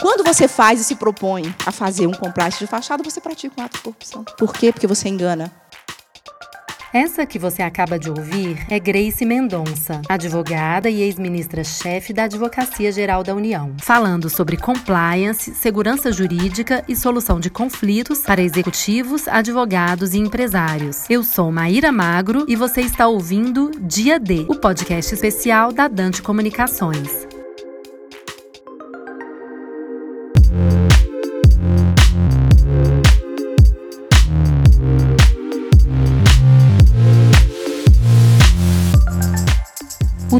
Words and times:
Quando 0.00 0.24
você 0.24 0.48
faz 0.48 0.80
e 0.80 0.84
se 0.84 0.96
propõe 0.96 1.54
a 1.66 1.70
fazer 1.70 2.06
um 2.06 2.12
complexo 2.12 2.58
de 2.60 2.66
fachada, 2.66 3.02
você 3.02 3.20
pratica 3.20 3.54
um 3.60 3.64
ato 3.64 3.76
de 3.76 3.82
corrupção. 3.82 4.24
Por 4.38 4.52
quê? 4.54 4.72
Porque 4.72 4.86
você 4.86 5.08
engana. 5.08 5.52
Essa 6.92 7.24
que 7.24 7.38
você 7.38 7.62
acaba 7.62 7.98
de 7.98 8.10
ouvir 8.10 8.66
é 8.68 8.76
Grace 8.80 9.24
Mendonça, 9.24 10.02
advogada 10.08 10.90
e 10.90 11.02
ex-ministra-chefe 11.02 12.12
da 12.12 12.24
Advocacia 12.24 12.90
Geral 12.90 13.22
da 13.22 13.32
União, 13.32 13.76
falando 13.80 14.28
sobre 14.28 14.56
compliance, 14.56 15.54
segurança 15.54 16.10
jurídica 16.10 16.82
e 16.88 16.96
solução 16.96 17.38
de 17.38 17.48
conflitos 17.48 18.22
para 18.22 18.42
executivos, 18.42 19.28
advogados 19.28 20.14
e 20.14 20.18
empresários. 20.18 21.04
Eu 21.08 21.22
sou 21.22 21.52
Maíra 21.52 21.92
Magro 21.92 22.44
e 22.48 22.56
você 22.56 22.80
está 22.80 23.06
ouvindo 23.06 23.70
Dia 23.78 24.18
D, 24.18 24.46
o 24.48 24.56
podcast 24.56 25.14
especial 25.14 25.72
da 25.72 25.86
Dante 25.86 26.20
Comunicações. 26.20 27.29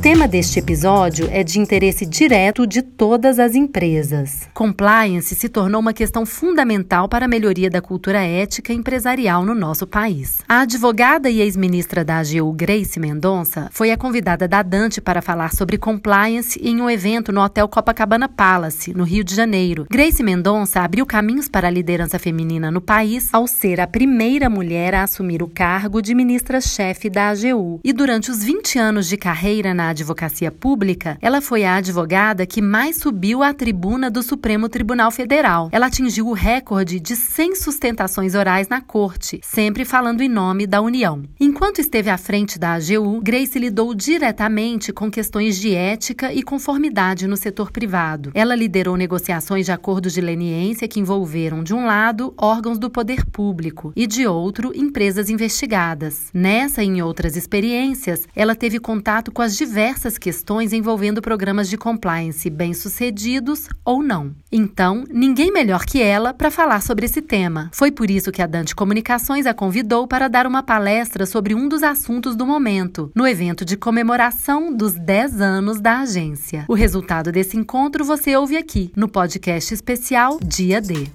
O 0.01 0.03
tema 0.03 0.27
deste 0.27 0.59
episódio 0.59 1.29
é 1.31 1.45
de 1.45 1.61
interesse 1.61 2.07
direto 2.07 2.67
de 2.67 2.81
todas 2.81 3.39
as 3.39 3.55
empresas. 3.55 4.49
Compliance 4.55 5.35
se 5.35 5.47
tornou 5.47 5.79
uma 5.79 5.93
questão 5.93 6.25
fundamental 6.25 7.07
para 7.07 7.27
a 7.27 7.29
melhoria 7.29 7.69
da 7.69 7.83
cultura 7.83 8.23
ética 8.23 8.73
empresarial 8.73 9.45
no 9.45 9.55
nosso 9.55 9.87
país. 9.87 10.39
A 10.49 10.61
advogada 10.61 11.29
e 11.29 11.43
ex-ministra 11.43 12.03
da 12.03 12.17
AGU, 12.17 12.51
Grace 12.55 12.99
Mendonça, 12.99 13.69
foi 13.73 13.91
a 13.91 13.97
convidada 13.99 14.49
da 14.49 14.63
Dante 14.63 15.03
para 15.03 15.21
falar 15.21 15.53
sobre 15.53 15.77
compliance 15.77 16.59
em 16.63 16.81
um 16.81 16.89
evento 16.89 17.31
no 17.31 17.43
Hotel 17.43 17.69
Copacabana 17.69 18.27
Palace, 18.27 18.95
no 18.95 19.05
Rio 19.05 19.23
de 19.23 19.35
Janeiro. 19.35 19.87
Grace 19.91 20.23
Mendonça 20.23 20.81
abriu 20.81 21.05
caminhos 21.05 21.47
para 21.47 21.69
a 21.69 21.71
liderança 21.71 22.19
feminina 22.19 22.71
no 22.71 22.81
país 22.81 23.29
ao 23.35 23.47
ser 23.47 23.83
a 23.83 23.87
primeira 23.87 24.49
mulher 24.49 24.95
a 24.95 25.03
assumir 25.03 25.43
o 25.43 25.47
cargo 25.49 26.01
de 26.01 26.15
ministra-chefe 26.15 27.11
da 27.11 27.29
AGU. 27.29 27.81
E 27.85 27.93
durante 27.93 28.31
os 28.31 28.43
20 28.43 28.79
anos 28.79 29.07
de 29.07 29.19
carreira 29.19 29.75
na 29.75 29.90
advocacia 29.91 30.51
pública, 30.51 31.19
ela 31.21 31.41
foi 31.41 31.65
a 31.65 31.77
advogada 31.77 32.47
que 32.47 32.63
mais 32.63 32.97
subiu 32.97 33.43
à 33.43 33.53
tribuna 33.53 34.11
do 34.11 34.23
Supremo 34.23 34.69
Tribunal 34.69 35.11
Federal. 35.11 35.69
Ela 35.73 35.87
atingiu 35.87 36.29
o 36.29 36.33
recorde 36.33 36.99
de 36.99 37.15
100 37.15 37.57
sustentações 37.57 38.35
orais 38.35 38.69
na 38.69 38.81
corte, 38.81 39.41
sempre 39.43 39.85
falando 39.85 40.23
em 40.23 40.29
nome 40.29 40.67
da 40.67 40.81
União. 40.81 41.23
Enquanto 41.39 41.81
esteve 41.81 42.11
à 42.11 42.17
frente 42.17 42.59
da 42.59 42.75
AGU, 42.75 43.21
Grace 43.21 43.59
lidou 43.59 43.95
diretamente 43.95 44.93
com 44.93 45.11
questões 45.11 45.59
de 45.59 45.75
ética 45.75 46.33
e 46.33 46.43
conformidade 46.43 47.27
no 47.27 47.37
setor 47.37 47.71
privado. 47.71 48.31
Ela 48.35 48.55
liderou 48.55 48.97
negociações 48.97 49.67
de 49.67 49.73
acordos 49.73 50.13
de 50.13 50.21
leniência 50.21 50.89
que 50.89 51.01
envolveram, 51.01 51.63
de 51.63 51.75
um 51.75 51.85
lado, 51.85 52.33
órgãos 52.37 52.79
do 52.79 52.91
poder 52.91 53.27
público 53.27 53.93
e, 53.97 54.07
de 54.07 54.27
outro, 54.27 54.73
empresas 54.75 55.29
investigadas. 55.29 56.31
Nessa 56.33 56.83
e 56.83 56.87
em 56.87 57.03
outras 57.03 57.37
experiências, 57.37 58.27
ela 58.35 58.55
teve 58.55 58.79
contato 58.79 59.33
com 59.33 59.43
as 59.43 59.57
diversas 59.57 59.80
questões 60.19 60.75
envolvendo 60.75 61.23
programas 61.23 61.67
de 61.67 61.79
compliance 61.79 62.51
bem-sucedidos 62.51 63.67
ou 63.83 64.03
não. 64.03 64.35
Então, 64.53 65.05
ninguém 65.11 65.51
melhor 65.51 65.87
que 65.87 66.03
ela 66.03 66.35
para 66.35 66.51
falar 66.51 66.83
sobre 66.83 67.07
esse 67.07 67.23
tema. 67.23 67.71
Foi 67.73 67.91
por 67.91 68.11
isso 68.11 68.31
que 68.31 68.43
a 68.43 68.47
Dante 68.47 68.75
Comunicações 68.75 69.47
a 69.47 69.55
convidou 69.55 70.07
para 70.07 70.29
dar 70.29 70.47
uma 70.47 70.63
palestra 70.63 71.25
sobre 71.25 71.55
um 71.55 71.67
dos 71.67 71.83
assuntos 71.83 72.37
do 72.37 72.47
momento, 72.47 73.11
no 73.15 73.27
evento 73.27 73.65
de 73.65 73.75
comemoração 73.75 74.71
dos 74.71 74.93
10 74.93 75.41
anos 75.41 75.81
da 75.81 76.01
agência. 76.01 76.67
O 76.69 76.75
resultado 76.75 77.33
desse 77.33 77.57
encontro 77.57 78.05
você 78.05 78.37
ouve 78.37 78.59
aqui, 78.59 78.93
no 78.95 79.09
podcast 79.09 79.73
especial 79.73 80.39
Dia 80.45 80.81
D. 80.83 81.09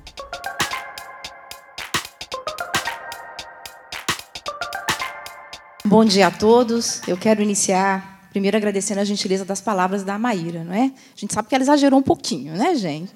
Bom 5.85 6.03
dia 6.03 6.27
a 6.27 6.31
todos. 6.31 7.07
Eu 7.07 7.15
quero 7.15 7.43
iniciar 7.43 8.14
Primeiro, 8.35 8.57
agradecendo 8.57 8.99
a 8.99 9.05
gentileza 9.05 9.45
das 9.45 9.61
palavras 9.61 10.03
da 10.03 10.19
Maíra, 10.19 10.61
não 10.65 10.73
é? 10.73 10.91
A 10.91 11.17
gente 11.17 11.33
sabe 11.33 11.47
que 11.47 11.55
ela 11.55 11.63
exagerou 11.63 11.97
um 11.97 12.03
pouquinho, 12.03 12.53
né, 12.53 12.75
gente? 12.75 13.09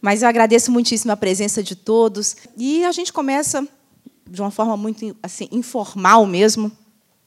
Mas 0.00 0.22
eu 0.22 0.28
agradeço 0.28 0.70
muitíssimo 0.70 1.10
a 1.10 1.16
presença 1.16 1.60
de 1.60 1.74
todos. 1.74 2.36
E 2.56 2.84
a 2.84 2.92
gente 2.92 3.12
começa 3.12 3.66
de 4.30 4.40
uma 4.40 4.52
forma 4.52 4.76
muito 4.76 5.16
assim, 5.20 5.48
informal 5.50 6.24
mesmo, 6.24 6.70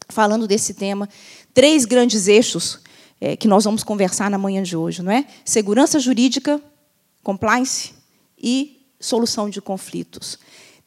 falando 0.08 0.48
desse 0.48 0.74
tema. 0.74 1.10
Três 1.54 1.84
grandes 1.84 2.30
eixos 2.30 2.80
é, 3.20 3.36
que 3.36 3.46
nós 3.46 3.66
vamos 3.66 3.84
conversar 3.84 4.32
na 4.32 4.38
manhã 4.38 4.64
de 4.64 4.78
hoje, 4.78 5.04
não 5.04 5.12
é? 5.12 5.26
Segurança 5.44 6.00
jurídica, 6.00 6.62
compliance 7.22 7.92
e 8.42 8.88
solução 9.02 9.50
de 9.50 9.60
conflitos. 9.60 10.40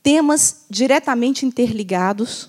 Temas 0.02 0.64
diretamente 0.70 1.44
interligados, 1.44 2.48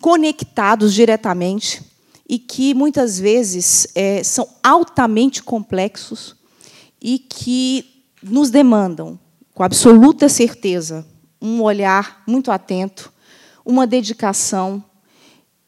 conectados 0.00 0.94
diretamente 0.94 1.92
e 2.28 2.38
que 2.38 2.74
muitas 2.74 3.18
vezes 3.18 3.86
é, 3.94 4.22
são 4.22 4.48
altamente 4.62 5.42
complexos 5.42 6.34
e 7.00 7.18
que 7.18 8.02
nos 8.22 8.50
demandam, 8.50 9.18
com 9.52 9.62
absoluta 9.62 10.28
certeza, 10.28 11.06
um 11.40 11.60
olhar 11.60 12.22
muito 12.26 12.50
atento, 12.50 13.12
uma 13.64 13.86
dedicação. 13.86 14.82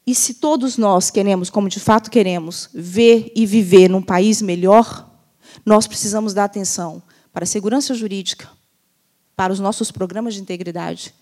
E 0.07 0.15
se 0.15 0.35
todos 0.35 0.79
nós 0.79 1.11
queremos, 1.11 1.51
como 1.51 1.69
de 1.69 1.79
fato 1.79 2.11
queremos, 2.11 2.71
ver 2.73 3.31
e 3.37 3.45
viver 3.45 3.89
num 3.89 4.03
país 4.03 4.41
melhor, 4.41 5.07
nós 5.65 5.87
precisamos 5.87 6.33
dar 6.33 6.45
atenção 6.45 7.03
para 7.33 7.45
a 7.45 7.47
segurança 7.47 7.95
jurídica, 7.95 8.49
para 9.37 9.53
os 9.53 9.61
nossos 9.61 9.91
programas 9.91 10.35
de 10.35 10.41
integridade 10.41 11.15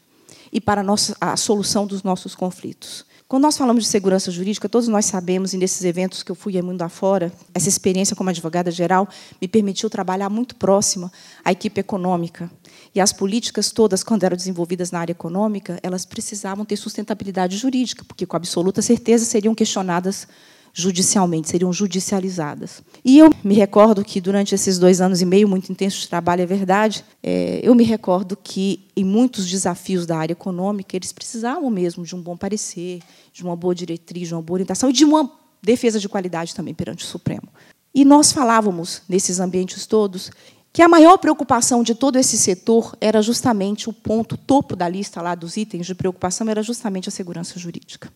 e 0.52 0.60
para 0.60 0.82
a, 0.82 0.84
nossa, 0.84 1.16
a 1.20 1.36
solução 1.36 1.86
dos 1.86 2.04
nossos 2.04 2.36
conflitos. 2.36 3.04
Quando 3.26 3.44
nós 3.44 3.56
falamos 3.56 3.84
de 3.84 3.88
segurança 3.88 4.30
jurídica, 4.30 4.68
todos 4.68 4.86
nós 4.86 5.06
sabemos, 5.06 5.54
e 5.54 5.56
nesses 5.56 5.82
eventos 5.82 6.22
que 6.22 6.30
eu 6.30 6.34
fui 6.34 6.60
mundo 6.60 6.82
afora, 6.82 7.32
essa 7.54 7.70
experiência 7.70 8.14
como 8.14 8.28
advogada 8.28 8.70
geral 8.70 9.08
me 9.40 9.48
permitiu 9.48 9.88
trabalhar 9.88 10.28
muito 10.28 10.54
próxima 10.56 11.10
à 11.42 11.50
equipe 11.50 11.80
econômica. 11.80 12.50
E 12.94 13.00
as 13.00 13.14
políticas 13.14 13.72
todas, 13.72 14.04
quando 14.04 14.24
eram 14.24 14.36
desenvolvidas 14.36 14.90
na 14.90 15.00
área 15.00 15.12
econômica, 15.12 15.80
elas 15.82 16.04
precisavam 16.04 16.66
ter 16.66 16.76
sustentabilidade 16.76 17.56
jurídica, 17.56 18.04
porque 18.04 18.26
com 18.26 18.36
absoluta 18.36 18.82
certeza 18.82 19.24
seriam 19.24 19.54
questionadas 19.54 20.28
judicialmente, 20.74 21.48
seriam 21.48 21.72
judicializadas. 21.72 22.82
E 23.04 23.16
eu 23.16 23.30
me 23.44 23.54
recordo 23.54 24.04
que, 24.04 24.20
durante 24.20 24.56
esses 24.56 24.76
dois 24.76 25.00
anos 25.00 25.22
e 25.22 25.24
meio 25.24 25.48
muito 25.48 25.70
intenso 25.70 26.00
de 26.00 26.08
trabalho, 26.08 26.42
é 26.42 26.46
verdade, 26.46 27.04
é, 27.22 27.60
eu 27.62 27.76
me 27.76 27.84
recordo 27.84 28.36
que, 28.36 28.84
em 28.96 29.04
muitos 29.04 29.48
desafios 29.48 30.04
da 30.04 30.18
área 30.18 30.32
econômica, 30.32 30.96
eles 30.96 31.12
precisavam 31.12 31.70
mesmo 31.70 32.04
de 32.04 32.16
um 32.16 32.20
bom 32.20 32.36
parecer, 32.36 32.98
de 33.32 33.44
uma 33.44 33.54
boa 33.54 33.72
diretriz, 33.72 34.26
de 34.28 34.34
uma 34.34 34.42
boa 34.42 34.56
orientação 34.56 34.90
e 34.90 34.92
de 34.92 35.04
uma 35.04 35.30
defesa 35.62 36.00
de 36.00 36.08
qualidade 36.08 36.54
também 36.54 36.74
perante 36.74 37.04
o 37.04 37.06
Supremo. 37.06 37.48
E 37.94 38.04
nós 38.04 38.32
falávamos, 38.32 39.02
nesses 39.08 39.38
ambientes 39.38 39.86
todos, 39.86 40.32
que 40.72 40.82
a 40.82 40.88
maior 40.88 41.18
preocupação 41.18 41.84
de 41.84 41.94
todo 41.94 42.18
esse 42.18 42.36
setor 42.36 42.96
era 43.00 43.22
justamente 43.22 43.88
o 43.88 43.92
ponto 43.92 44.36
topo 44.36 44.74
da 44.74 44.88
lista 44.88 45.22
lá 45.22 45.36
dos 45.36 45.56
itens 45.56 45.86
de 45.86 45.94
preocupação 45.94 46.48
era 46.48 46.64
justamente 46.64 47.08
a 47.08 47.12
segurança 47.12 47.60
jurídica 47.60 48.10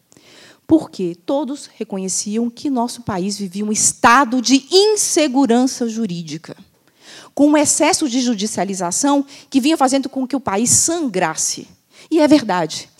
porque 0.69 1.17
todos 1.25 1.71
reconheciam 1.79 2.51
que 2.51 2.69
nosso 2.69 3.01
país 3.01 3.39
vivia 3.39 3.65
um 3.65 3.73
estado 3.73 4.43
de 4.43 4.67
insegurança 4.71 5.89
jurídica, 5.89 6.55
com 7.35 7.49
um 7.49 7.57
excesso 7.57 8.07
de 8.07 8.21
judicialização 8.21 9.25
que 9.49 9.63
vinha 9.63 9.79
fazendo 9.79 10.11
com 10.11 10.29
que 10.29 10.37
o 10.37 10.41
país 10.41 10.69
sangrasse. 10.69 11.67
E 12.11 12.21
é 12.21 12.29
verdade. 12.29 12.91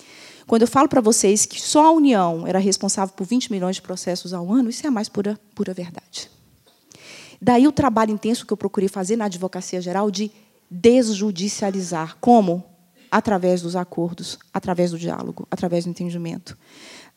Quando 0.47 0.63
eu 0.63 0.67
falo 0.67 0.89
para 0.89 0.99
vocês 0.99 1.45
que 1.45 1.61
só 1.61 1.85
a 1.85 1.91
União 1.91 2.47
era 2.47 2.57
responsável 2.57 3.13
por 3.15 3.27
20 3.27 3.51
milhões 3.51 3.75
de 3.75 3.83
processos 3.83 4.33
ao 4.33 4.51
ano, 4.51 4.71
isso 4.71 4.83
é 4.83 4.87
a 4.87 4.91
mais 4.91 5.07
pura, 5.07 5.39
pura 5.53 5.71
verdade. 5.71 6.27
Daí 7.39 7.67
o 7.67 7.71
trabalho 7.71 8.11
intenso 8.11 8.47
que 8.47 8.51
eu 8.51 8.57
procurei 8.57 8.89
fazer 8.89 9.15
na 9.15 9.25
advocacia 9.25 9.79
geral 9.79 10.09
de 10.09 10.31
desjudicializar. 10.71 12.17
Como? 12.19 12.65
Através 13.11 13.61
dos 13.61 13.75
acordos, 13.75 14.39
através 14.51 14.89
do 14.89 14.97
diálogo, 14.97 15.47
através 15.51 15.83
do 15.83 15.91
entendimento 15.91 16.57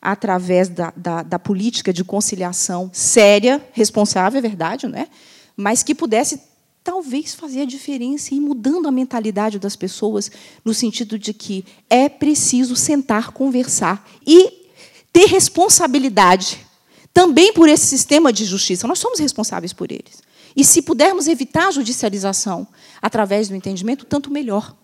através 0.03 0.67
da, 0.67 0.93
da, 0.97 1.23
da, 1.23 1.39
política 1.39 1.93
de 1.93 2.03
conciliação 2.03 2.91
séria, 2.91 3.65
responsável, 3.71 4.37
é 4.37 4.41
verdade, 4.41 4.85
não 4.85 4.99
é? 4.99 5.07
mas 5.55 5.81
que 5.81 5.95
pudesse 5.95 6.41
talvez 6.83 7.33
fazer 7.33 7.61
a 7.61 7.65
diferença 7.65 8.33
e 8.33 8.37
ir 8.37 8.41
mudando 8.41 8.85
a 8.85 8.91
mentalidade 8.91 9.57
das 9.57 9.77
pessoas 9.77 10.29
no 10.65 10.73
sentido 10.73 11.17
de 11.17 11.33
que 11.33 11.63
é 11.89 12.09
preciso 12.09 12.75
sentar, 12.75 13.31
conversar 13.31 14.05
e 14.27 14.67
ter 15.13 15.27
responsabilidade 15.27 16.59
também 17.13 17.53
por 17.53 17.69
esse 17.69 17.85
sistema 17.85 18.33
de 18.33 18.43
justiça. 18.43 18.87
Nós 18.87 18.99
somos 18.99 19.19
responsáveis 19.19 19.71
por 19.71 19.89
eles. 19.89 20.21
E 20.53 20.65
se 20.65 20.81
pudermos 20.81 21.27
evitar 21.27 21.67
a 21.67 21.71
judicialização 21.71 22.67
através 23.01 23.47
do 23.47 23.55
entendimento, 23.55 24.05
tanto 24.05 24.29
melhor 24.29 24.75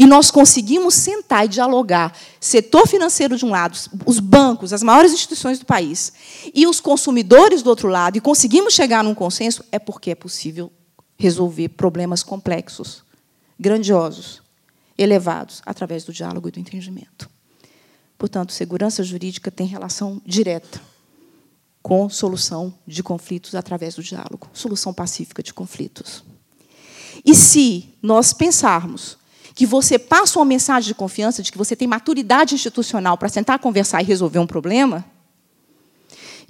e 0.00 0.06
nós 0.06 0.30
conseguimos 0.30 0.94
sentar 0.94 1.44
e 1.44 1.48
dialogar, 1.48 2.16
setor 2.40 2.88
financeiro 2.88 3.36
de 3.36 3.44
um 3.44 3.50
lado, 3.50 3.78
os 4.06 4.18
bancos, 4.18 4.72
as 4.72 4.82
maiores 4.82 5.12
instituições 5.12 5.58
do 5.58 5.66
país, 5.66 6.10
e 6.54 6.66
os 6.66 6.80
consumidores 6.80 7.60
do 7.60 7.68
outro 7.68 7.86
lado, 7.86 8.16
e 8.16 8.20
conseguimos 8.20 8.72
chegar 8.72 9.04
num 9.04 9.14
consenso, 9.14 9.62
é 9.70 9.78
porque 9.78 10.12
é 10.12 10.14
possível 10.14 10.72
resolver 11.18 11.68
problemas 11.68 12.22
complexos, 12.22 13.04
grandiosos, 13.58 14.40
elevados, 14.96 15.60
através 15.66 16.02
do 16.02 16.14
diálogo 16.14 16.48
e 16.48 16.52
do 16.52 16.60
entendimento. 16.60 17.28
Portanto, 18.16 18.54
segurança 18.54 19.04
jurídica 19.04 19.50
tem 19.50 19.66
relação 19.66 20.22
direta 20.24 20.80
com 21.82 22.08
solução 22.08 22.72
de 22.86 23.02
conflitos 23.02 23.54
através 23.54 23.96
do 23.96 24.02
diálogo, 24.02 24.48
solução 24.54 24.94
pacífica 24.94 25.42
de 25.42 25.52
conflitos. 25.52 26.24
E 27.22 27.34
se 27.34 27.92
nós 28.00 28.32
pensarmos 28.32 29.20
que 29.54 29.66
você 29.66 29.98
passa 29.98 30.38
uma 30.38 30.44
mensagem 30.44 30.88
de 30.88 30.94
confiança 30.94 31.42
de 31.42 31.50
que 31.50 31.58
você 31.58 31.74
tem 31.74 31.88
maturidade 31.88 32.54
institucional 32.54 33.18
para 33.18 33.28
sentar, 33.28 33.58
conversar 33.58 34.02
e 34.02 34.04
resolver 34.04 34.38
um 34.38 34.46
problema, 34.46 35.04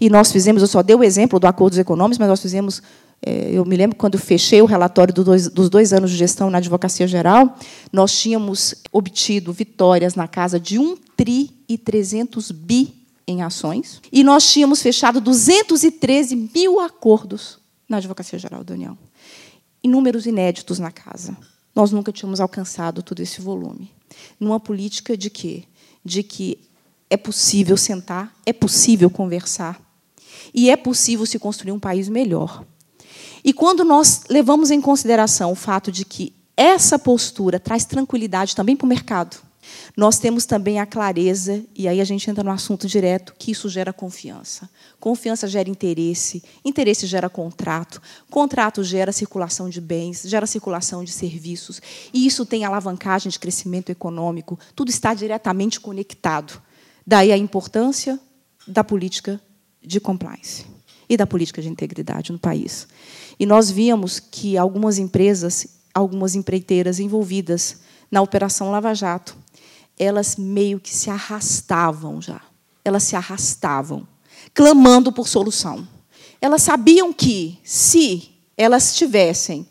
e 0.00 0.08
nós 0.08 0.32
fizemos, 0.32 0.62
eu 0.62 0.68
só 0.68 0.82
dei 0.82 0.96
o 0.96 1.04
exemplo 1.04 1.38
do 1.38 1.46
acordos 1.46 1.78
econômicos, 1.78 2.16
mas 2.16 2.28
nós 2.28 2.40
fizemos, 2.40 2.82
é, 3.20 3.50
eu 3.52 3.66
me 3.66 3.76
lembro 3.76 3.94
quando 3.96 4.16
fechei 4.16 4.62
o 4.62 4.64
relatório 4.64 5.12
dos 5.12 5.68
dois 5.68 5.92
anos 5.92 6.10
de 6.10 6.16
gestão 6.16 6.48
na 6.48 6.56
Advocacia 6.56 7.06
Geral, 7.06 7.54
nós 7.92 8.18
tínhamos 8.18 8.74
obtido 8.90 9.52
vitórias 9.52 10.14
na 10.14 10.26
casa 10.26 10.58
de 10.58 10.78
1 10.78 10.96
tri 11.14 11.50
e 11.68 11.76
300 11.76 12.50
bi 12.50 12.94
em 13.26 13.42
ações, 13.42 14.00
e 14.10 14.24
nós 14.24 14.50
tínhamos 14.50 14.80
fechado 14.80 15.20
213 15.20 16.34
mil 16.34 16.80
acordos 16.80 17.58
na 17.86 17.98
Advocacia 17.98 18.38
Geral 18.38 18.64
da 18.64 18.72
União. 18.72 18.96
Em 19.84 19.88
números 19.88 20.24
inéditos 20.24 20.78
na 20.78 20.90
casa. 20.90 21.36
Nós 21.74 21.92
nunca 21.92 22.12
tínhamos 22.12 22.40
alcançado 22.40 23.02
todo 23.02 23.20
esse 23.20 23.40
volume. 23.40 23.92
Numa 24.38 24.58
política 24.58 25.16
de 25.16 25.30
quê? 25.30 25.64
De 26.04 26.22
que 26.22 26.58
é 27.08 27.16
possível 27.16 27.76
sentar, 27.76 28.34
é 28.46 28.52
possível 28.52 29.10
conversar, 29.10 29.80
e 30.54 30.70
é 30.70 30.76
possível 30.76 31.26
se 31.26 31.38
construir 31.38 31.72
um 31.72 31.80
país 31.80 32.08
melhor. 32.08 32.64
E 33.44 33.52
quando 33.52 33.84
nós 33.84 34.22
levamos 34.28 34.70
em 34.70 34.80
consideração 34.80 35.52
o 35.52 35.56
fato 35.56 35.90
de 35.90 36.04
que 36.04 36.34
essa 36.56 36.98
postura 36.98 37.58
traz 37.58 37.84
tranquilidade 37.84 38.54
também 38.54 38.76
para 38.76 38.84
o 38.84 38.88
mercado, 38.88 39.36
nós 39.96 40.18
temos 40.18 40.46
também 40.46 40.78
a 40.78 40.86
clareza, 40.86 41.62
e 41.74 41.88
aí 41.88 42.00
a 42.00 42.04
gente 42.04 42.30
entra 42.30 42.44
no 42.44 42.50
assunto 42.50 42.86
direto, 42.86 43.34
que 43.38 43.50
isso 43.50 43.68
gera 43.68 43.92
confiança. 43.92 44.68
Confiança 44.98 45.48
gera 45.48 45.68
interesse, 45.68 46.42
interesse 46.64 47.06
gera 47.06 47.28
contrato, 47.28 48.00
contrato 48.30 48.82
gera 48.84 49.12
circulação 49.12 49.68
de 49.68 49.80
bens, 49.80 50.22
gera 50.26 50.46
circulação 50.46 51.04
de 51.04 51.12
serviços, 51.12 51.80
e 52.12 52.26
isso 52.26 52.46
tem 52.46 52.64
alavancagem 52.64 53.30
de 53.30 53.38
crescimento 53.38 53.90
econômico, 53.90 54.58
tudo 54.74 54.90
está 54.90 55.14
diretamente 55.14 55.80
conectado. 55.80 56.60
Daí 57.06 57.32
a 57.32 57.36
importância 57.36 58.18
da 58.66 58.84
política 58.84 59.40
de 59.82 59.98
compliance 60.00 60.66
e 61.08 61.16
da 61.16 61.26
política 61.26 61.60
de 61.60 61.68
integridade 61.68 62.30
no 62.30 62.38
país. 62.38 62.86
E 63.38 63.44
nós 63.44 63.70
víamos 63.70 64.20
que 64.20 64.56
algumas 64.56 64.98
empresas, 64.98 65.66
algumas 65.92 66.34
empreiteiras 66.34 67.00
envolvidas 67.00 67.78
na 68.10 68.22
Operação 68.22 68.70
Lava 68.70 68.94
Jato, 68.94 69.36
elas 70.00 70.36
meio 70.36 70.80
que 70.80 70.88
se 70.88 71.10
arrastavam 71.10 72.22
já. 72.22 72.40
Elas 72.82 73.02
se 73.02 73.14
arrastavam, 73.14 74.08
clamando 74.54 75.12
por 75.12 75.28
solução. 75.28 75.86
Elas 76.40 76.62
sabiam 76.62 77.12
que, 77.12 77.58
se 77.62 78.30
elas 78.56 78.96
tivessem 78.96 79.68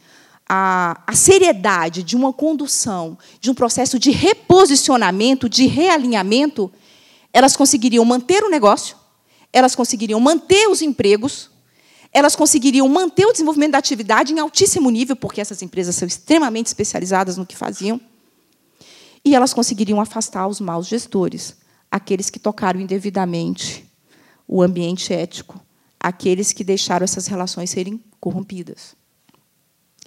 a, 0.47 1.01
a, 1.07 1.15
seriedade 1.15 2.03
de 2.03 2.15
uma 2.15 2.31
condução, 2.31 3.17
de 3.41 3.49
um 3.49 3.55
processo 3.55 3.97
de 3.97 4.11
reposicionamento, 4.11 5.49
de 5.49 5.65
realinhamento, 5.65 6.71
elas 7.33 7.55
conseguiriam 7.55 8.05
manter 8.05 8.43
o 8.43 8.51
negócio, 8.51 8.95
elas 9.51 9.75
conseguiriam 9.75 10.19
manter 10.19 10.69
os 10.69 10.83
empregos, 10.83 11.49
elas 12.13 12.35
conseguiriam 12.35 12.87
manter 12.87 13.25
o 13.25 13.31
desenvolvimento 13.31 13.71
da 13.71 13.79
atividade 13.79 14.31
em 14.31 14.39
altíssimo 14.39 14.91
nível, 14.91 15.15
porque 15.15 15.41
essas 15.41 15.63
empresas 15.63 15.95
são 15.95 16.07
extremamente 16.07 16.67
especializadas 16.67 17.35
no 17.35 17.47
que 17.47 17.55
faziam, 17.55 17.99
e 19.23 19.35
elas 19.35 19.53
conseguiriam 19.53 19.99
afastar 19.99 20.47
os 20.47 20.59
maus 20.59 20.87
gestores, 20.87 21.57
aqueles 21.91 22.29
que 22.29 22.39
tocaram 22.39 22.79
indevidamente 22.79 23.85
o 24.47 24.61
ambiente 24.61 25.13
ético, 25.13 25.59
aqueles 25.99 26.53
que 26.53 26.63
deixaram 26.63 27.03
essas 27.03 27.27
relações 27.27 27.69
serem 27.69 28.03
corrompidas. 28.19 28.95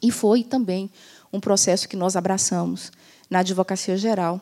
E 0.03 0.11
foi 0.11 0.43
também 0.43 0.91
um 1.33 1.39
processo 1.39 1.89
que 1.89 1.97
nós 1.97 2.17
abraçamos 2.17 2.91
na 3.31 3.39
advocacia 3.39 3.97
geral, 3.97 4.41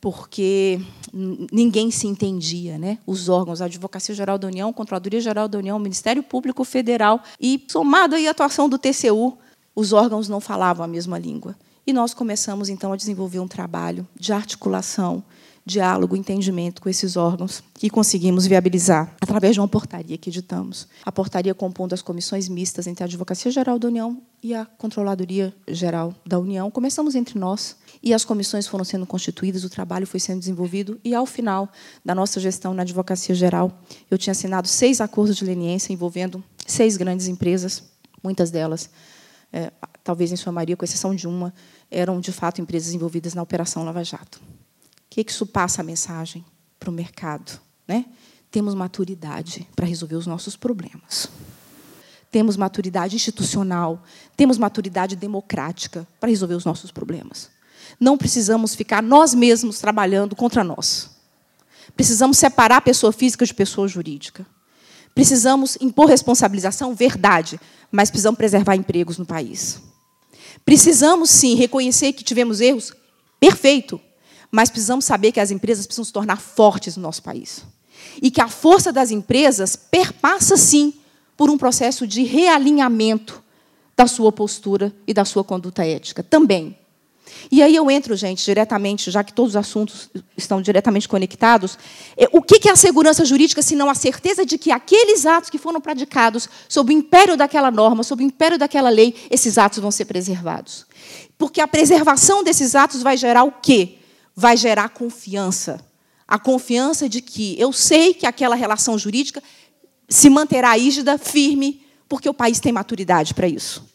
porque 0.00 0.80
ninguém 1.12 1.90
se 1.90 2.06
entendia, 2.06 2.78
né? 2.78 2.98
Os 3.06 3.28
órgãos, 3.28 3.60
a 3.60 3.66
Advocacia 3.66 4.14
Geral 4.14 4.38
da 4.38 4.46
União, 4.46 4.72
Controladoria 4.72 5.20
Geral 5.20 5.46
da 5.46 5.58
União, 5.58 5.78
Ministério 5.78 6.22
Público 6.22 6.64
Federal 6.64 7.22
e 7.38 7.64
somado 7.68 8.16
aí 8.16 8.26
a 8.26 8.30
atuação 8.30 8.68
do 8.68 8.78
TCU, 8.78 9.36
os 9.74 9.92
órgãos 9.92 10.28
não 10.28 10.40
falavam 10.40 10.84
a 10.84 10.88
mesma 10.88 11.18
língua. 11.18 11.54
E 11.86 11.92
nós 11.92 12.12
começamos 12.14 12.68
então 12.68 12.92
a 12.92 12.96
desenvolver 12.96 13.40
um 13.40 13.48
trabalho 13.48 14.06
de 14.14 14.32
articulação, 14.32 15.24
diálogo, 15.64 16.16
entendimento 16.16 16.80
com 16.82 16.88
esses 16.88 17.16
órgãos 17.16 17.62
que 17.74 17.88
conseguimos 17.88 18.46
viabilizar 18.46 19.14
através 19.20 19.54
de 19.54 19.60
uma 19.60 19.68
portaria 19.68 20.18
que 20.18 20.30
editamos. 20.30 20.88
A 21.04 21.12
portaria 21.12 21.54
compondo 21.54 21.92
as 21.92 22.02
comissões 22.02 22.48
mistas 22.48 22.86
entre 22.86 23.04
a 23.04 23.06
Advocacia 23.06 23.50
Geral 23.50 23.78
da 23.78 23.88
União 23.88 24.20
e 24.42 24.54
a 24.54 24.64
Controladoria 24.64 25.54
Geral 25.68 26.14
da 26.26 26.38
União. 26.38 26.70
Começamos 26.70 27.14
entre 27.14 27.38
nós 27.38 27.76
e 28.02 28.14
as 28.14 28.24
comissões 28.24 28.66
foram 28.66 28.84
sendo 28.84 29.06
constituídas, 29.06 29.64
o 29.64 29.70
trabalho 29.70 30.06
foi 30.06 30.18
sendo 30.18 30.40
desenvolvido 30.40 30.98
e, 31.04 31.14
ao 31.14 31.26
final 31.26 31.68
da 32.04 32.14
nossa 32.14 32.40
gestão 32.40 32.72
na 32.74 32.82
Advocacia 32.82 33.34
Geral, 33.34 33.80
eu 34.10 34.18
tinha 34.18 34.32
assinado 34.32 34.66
seis 34.66 35.00
acordos 35.00 35.36
de 35.36 35.44
leniência 35.44 35.92
envolvendo 35.92 36.42
seis 36.66 36.96
grandes 36.96 37.28
empresas, 37.28 37.82
muitas 38.22 38.50
delas, 38.50 38.90
é, 39.52 39.72
talvez 40.02 40.32
em 40.32 40.36
sua 40.36 40.52
maioria, 40.52 40.76
com 40.76 40.84
exceção 40.84 41.14
de 41.14 41.26
uma, 41.26 41.52
eram, 41.90 42.20
de 42.20 42.32
fato, 42.32 42.60
empresas 42.60 42.92
envolvidas 42.94 43.34
na 43.34 43.42
Operação 43.42 43.84
Lava 43.84 44.02
Jato. 44.04 44.40
O 44.40 45.10
que, 45.10 45.24
que 45.24 45.30
isso 45.32 45.46
passa 45.46 45.82
a 45.82 45.84
mensagem 45.84 46.44
para 46.78 46.90
o 46.90 46.92
mercado? 46.92 47.60
Né? 47.86 48.06
Temos 48.50 48.74
maturidade 48.74 49.68
para 49.74 49.86
resolver 49.86 50.16
os 50.16 50.26
nossos 50.26 50.56
problemas. 50.56 51.28
Temos 52.30 52.56
maturidade 52.56 53.16
institucional, 53.16 54.04
temos 54.36 54.56
maturidade 54.56 55.16
democrática 55.16 56.06
para 56.20 56.30
resolver 56.30 56.54
os 56.54 56.64
nossos 56.64 56.92
problemas. 56.92 57.50
Não 57.98 58.16
precisamos 58.16 58.74
ficar 58.74 59.02
nós 59.02 59.34
mesmos 59.34 59.80
trabalhando 59.80 60.36
contra 60.36 60.62
nós. 60.62 61.10
Precisamos 61.96 62.38
separar 62.38 62.82
pessoa 62.82 63.12
física 63.12 63.44
de 63.44 63.52
pessoa 63.52 63.88
jurídica. 63.88 64.46
Precisamos 65.20 65.76
impor 65.82 66.08
responsabilização, 66.08 66.94
verdade, 66.94 67.60
mas 67.92 68.08
precisamos 68.08 68.38
preservar 68.38 68.74
empregos 68.74 69.18
no 69.18 69.26
país. 69.26 69.78
Precisamos, 70.64 71.28
sim, 71.28 71.54
reconhecer 71.56 72.14
que 72.14 72.24
tivemos 72.24 72.58
erros, 72.58 72.94
perfeito, 73.38 74.00
mas 74.50 74.70
precisamos 74.70 75.04
saber 75.04 75.30
que 75.30 75.38
as 75.38 75.50
empresas 75.50 75.84
precisam 75.84 76.06
se 76.06 76.12
tornar 76.14 76.40
fortes 76.40 76.96
no 76.96 77.02
nosso 77.02 77.22
país. 77.22 77.66
E 78.22 78.30
que 78.30 78.40
a 78.40 78.48
força 78.48 78.90
das 78.90 79.10
empresas 79.10 79.76
perpassa, 79.76 80.56
sim, 80.56 80.94
por 81.36 81.50
um 81.50 81.58
processo 81.58 82.06
de 82.06 82.22
realinhamento 82.22 83.42
da 83.94 84.06
sua 84.06 84.32
postura 84.32 84.90
e 85.06 85.12
da 85.12 85.26
sua 85.26 85.44
conduta 85.44 85.84
ética 85.84 86.22
também. 86.22 86.78
E 87.50 87.62
aí 87.62 87.74
eu 87.74 87.90
entro, 87.90 88.14
gente, 88.16 88.44
diretamente, 88.44 89.10
já 89.10 89.24
que 89.24 89.32
todos 89.32 89.52
os 89.52 89.56
assuntos 89.56 90.10
estão 90.36 90.60
diretamente 90.62 91.08
conectados, 91.08 91.78
é, 92.16 92.28
o 92.32 92.42
que 92.42 92.68
é 92.68 92.72
a 92.72 92.76
segurança 92.76 93.24
jurídica, 93.24 93.62
se 93.62 93.74
não 93.74 93.90
a 93.90 93.94
certeza 93.94 94.44
de 94.44 94.56
que 94.58 94.70
aqueles 94.70 95.26
atos 95.26 95.50
que 95.50 95.58
foram 95.58 95.80
praticados 95.80 96.48
sob 96.68 96.92
o 96.92 96.96
império 96.96 97.36
daquela 97.36 97.70
norma, 97.70 98.02
sob 98.02 98.22
o 98.22 98.26
império 98.26 98.58
daquela 98.58 98.88
lei, 98.88 99.14
esses 99.30 99.58
atos 99.58 99.78
vão 99.78 99.90
ser 99.90 100.04
preservados? 100.04 100.86
Porque 101.36 101.60
a 101.60 101.68
preservação 101.68 102.44
desses 102.44 102.74
atos 102.74 103.02
vai 103.02 103.16
gerar 103.16 103.44
o 103.44 103.52
quê? 103.52 103.98
Vai 104.34 104.56
gerar 104.56 104.90
confiança. 104.90 105.84
A 106.28 106.38
confiança 106.38 107.08
de 107.08 107.20
que 107.20 107.58
eu 107.58 107.72
sei 107.72 108.14
que 108.14 108.26
aquela 108.26 108.54
relação 108.54 108.96
jurídica 108.96 109.42
se 110.08 110.30
manterá 110.30 110.72
rígida, 110.72 111.18
firme, 111.18 111.82
porque 112.08 112.28
o 112.28 112.34
país 112.34 112.60
tem 112.60 112.72
maturidade 112.72 113.34
para 113.34 113.48
isso. 113.48 113.89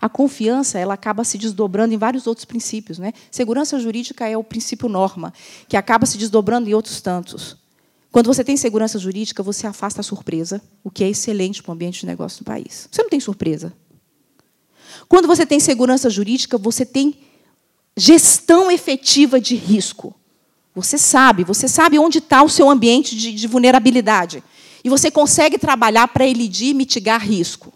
A 0.00 0.08
confiança 0.08 0.78
ela 0.78 0.94
acaba 0.94 1.24
se 1.24 1.36
desdobrando 1.38 1.92
em 1.92 1.98
vários 1.98 2.26
outros 2.26 2.44
princípios. 2.44 2.98
Né? 2.98 3.12
Segurança 3.30 3.78
jurídica 3.78 4.28
é 4.28 4.36
o 4.36 4.44
princípio 4.44 4.88
norma, 4.88 5.32
que 5.68 5.76
acaba 5.76 6.06
se 6.06 6.16
desdobrando 6.16 6.68
em 6.68 6.74
outros 6.74 7.00
tantos. 7.00 7.56
Quando 8.10 8.26
você 8.26 8.42
tem 8.42 8.56
segurança 8.56 8.98
jurídica, 8.98 9.42
você 9.42 9.66
afasta 9.66 10.00
a 10.00 10.04
surpresa, 10.04 10.62
o 10.82 10.90
que 10.90 11.04
é 11.04 11.08
excelente 11.08 11.62
para 11.62 11.70
o 11.70 11.74
ambiente 11.74 12.00
de 12.00 12.06
negócio 12.06 12.38
do 12.38 12.44
país. 12.44 12.88
Você 12.90 13.02
não 13.02 13.10
tem 13.10 13.20
surpresa. 13.20 13.72
Quando 15.08 15.26
você 15.26 15.44
tem 15.44 15.60
segurança 15.60 16.08
jurídica, 16.08 16.56
você 16.56 16.86
tem 16.86 17.18
gestão 17.96 18.70
efetiva 18.70 19.40
de 19.40 19.54
risco. 19.54 20.14
Você 20.74 20.96
sabe, 20.96 21.44
você 21.44 21.66
sabe 21.66 21.98
onde 21.98 22.18
está 22.18 22.42
o 22.42 22.48
seu 22.48 22.70
ambiente 22.70 23.16
de, 23.16 23.32
de 23.32 23.46
vulnerabilidade. 23.46 24.42
E 24.82 24.88
você 24.88 25.10
consegue 25.10 25.58
trabalhar 25.58 26.08
para 26.08 26.26
elidir 26.26 26.68
e 26.68 26.74
mitigar 26.74 27.20
risco. 27.20 27.72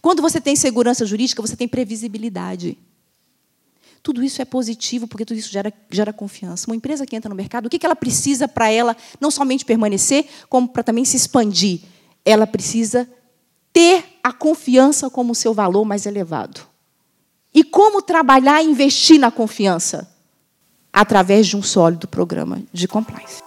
Quando 0.00 0.22
você 0.22 0.40
tem 0.40 0.56
segurança 0.56 1.04
jurídica, 1.04 1.42
você 1.42 1.56
tem 1.56 1.68
previsibilidade. 1.68 2.78
Tudo 4.02 4.22
isso 4.24 4.40
é 4.40 4.44
positivo, 4.44 5.06
porque 5.06 5.26
tudo 5.26 5.36
isso 5.36 5.50
gera, 5.50 5.72
gera 5.90 6.12
confiança. 6.12 6.66
Uma 6.66 6.76
empresa 6.76 7.04
que 7.04 7.14
entra 7.14 7.28
no 7.28 7.34
mercado, 7.34 7.66
o 7.66 7.70
que 7.70 7.84
ela 7.84 7.96
precisa 7.96 8.48
para 8.48 8.70
ela 8.70 8.96
não 9.20 9.30
somente 9.30 9.64
permanecer, 9.64 10.26
como 10.48 10.68
para 10.68 10.82
também 10.82 11.04
se 11.04 11.16
expandir? 11.16 11.82
Ela 12.24 12.46
precisa 12.46 13.08
ter 13.72 14.18
a 14.22 14.32
confiança 14.32 15.10
como 15.10 15.34
seu 15.34 15.52
valor 15.52 15.84
mais 15.84 16.06
elevado. 16.06 16.62
E 17.52 17.62
como 17.62 18.00
trabalhar 18.00 18.62
e 18.62 18.66
investir 18.66 19.18
na 19.18 19.30
confiança? 19.30 20.08
Através 20.92 21.46
de 21.46 21.56
um 21.56 21.62
sólido 21.62 22.08
programa 22.08 22.62
de 22.72 22.88
compliance. 22.88 23.40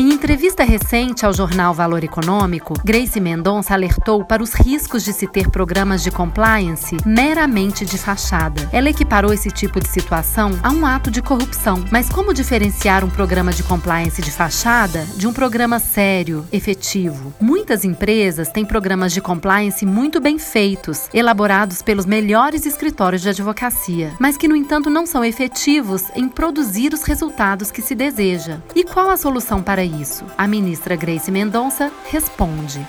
Em 0.00 0.14
entrevista 0.14 0.64
recente 0.64 1.26
ao 1.26 1.32
jornal 1.34 1.74
Valor 1.74 2.02
Econômico, 2.02 2.72
Grace 2.82 3.20
Mendonça 3.20 3.74
alertou 3.74 4.24
para 4.24 4.42
os 4.42 4.54
riscos 4.54 5.04
de 5.04 5.12
se 5.12 5.26
ter 5.26 5.50
programas 5.50 6.02
de 6.02 6.10
compliance 6.10 6.96
meramente 7.04 7.84
de 7.84 7.98
fachada. 7.98 8.66
Ela 8.72 8.88
equiparou 8.88 9.30
esse 9.30 9.50
tipo 9.50 9.78
de 9.78 9.86
situação 9.90 10.58
a 10.62 10.70
um 10.70 10.86
ato 10.86 11.10
de 11.10 11.20
corrupção. 11.20 11.84
Mas 11.90 12.08
como 12.08 12.32
diferenciar 12.32 13.04
um 13.04 13.10
programa 13.10 13.52
de 13.52 13.62
compliance 13.62 14.22
de 14.22 14.30
fachada 14.30 15.04
de 15.16 15.26
um 15.26 15.34
programa 15.34 15.78
sério, 15.78 16.46
efetivo? 16.50 17.34
Muitas 17.38 17.84
empresas 17.84 18.48
têm 18.48 18.64
programas 18.64 19.12
de 19.12 19.20
compliance 19.20 19.84
muito 19.84 20.18
bem 20.18 20.38
feitos, 20.38 21.10
elaborados 21.12 21.82
pelos 21.82 22.06
melhores 22.06 22.64
escritórios 22.64 23.20
de 23.20 23.28
advocacia, 23.28 24.14
mas 24.18 24.38
que, 24.38 24.48
no 24.48 24.56
entanto, 24.56 24.88
não 24.88 25.04
são 25.04 25.22
efetivos 25.22 26.04
em 26.16 26.26
produzir 26.26 26.94
os 26.94 27.02
resultados 27.02 27.70
que 27.70 27.82
se 27.82 27.94
deseja. 27.94 28.62
E 28.74 28.82
qual 28.82 29.10
a 29.10 29.16
solução 29.18 29.62
para 29.62 29.89
isso? 29.90 30.24
A 30.38 30.46
ministra 30.46 30.94
Grace 30.96 31.30
Mendonça 31.30 31.92
responde. 32.10 32.86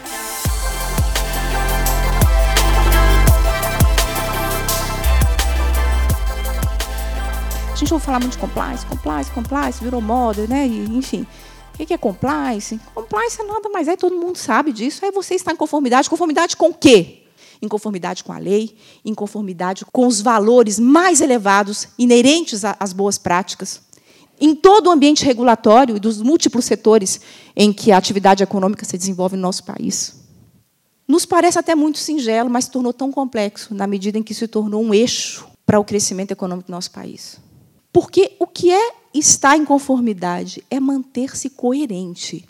A 7.71 7.75
gente 7.75 7.93
ouve 7.93 8.05
falar 8.05 8.19
muito 8.19 8.33
de 8.33 8.37
compliance, 8.37 8.85
compliance, 8.85 9.31
compliance, 9.31 9.83
virou 9.83 10.01
moda, 10.01 10.45
né? 10.47 10.67
E, 10.67 10.85
enfim. 10.95 11.25
O 11.73 11.85
que 11.85 11.93
é 11.93 11.97
compliance? 11.97 12.79
Compliance 12.93 13.41
é 13.41 13.43
nada 13.43 13.69
mais 13.69 13.87
é, 13.87 13.95
todo 13.95 14.15
mundo 14.15 14.37
sabe 14.37 14.71
disso. 14.71 15.03
É 15.03 15.11
você 15.11 15.33
estar 15.33 15.51
em 15.51 15.55
conformidade. 15.55 16.09
Conformidade 16.09 16.55
com 16.55 16.69
o 16.69 16.73
quê? 16.73 17.23
Em 17.61 17.67
conformidade 17.67 18.23
com 18.23 18.31
a 18.31 18.37
lei, 18.37 18.75
em 19.03 19.13
conformidade 19.13 19.85
com 19.91 20.05
os 20.05 20.21
valores 20.21 20.79
mais 20.79 21.21
elevados 21.21 21.87
inerentes 21.97 22.63
às 22.63 22.93
boas 22.93 23.17
práticas 23.17 23.81
em 24.41 24.55
todo 24.55 24.87
o 24.87 24.91
ambiente 24.91 25.23
regulatório 25.23 25.95
e 25.95 25.99
dos 25.99 26.19
múltiplos 26.19 26.65
setores 26.65 27.21
em 27.55 27.71
que 27.71 27.91
a 27.91 27.97
atividade 27.97 28.41
econômica 28.41 28.83
se 28.83 28.97
desenvolve 28.97 29.35
no 29.35 29.43
nosso 29.43 29.63
país. 29.63 30.19
Nos 31.07 31.27
parece 31.27 31.59
até 31.59 31.75
muito 31.75 31.99
singelo, 31.99 32.49
mas 32.49 32.65
se 32.65 32.71
tornou 32.71 32.91
tão 32.91 33.11
complexo 33.11 33.75
na 33.75 33.85
medida 33.85 34.17
em 34.17 34.23
que 34.23 34.33
se 34.33 34.47
tornou 34.47 34.81
um 34.81 34.93
eixo 34.95 35.47
para 35.63 35.79
o 35.79 35.85
crescimento 35.85 36.31
econômico 36.31 36.67
do 36.67 36.71
nosso 36.71 36.89
país. 36.89 37.39
Porque 37.93 38.35
o 38.39 38.47
que 38.47 38.71
é 38.71 38.93
estar 39.13 39.55
em 39.55 39.63
conformidade 39.63 40.63
é 40.71 40.79
manter-se 40.79 41.49
coerente. 41.51 42.43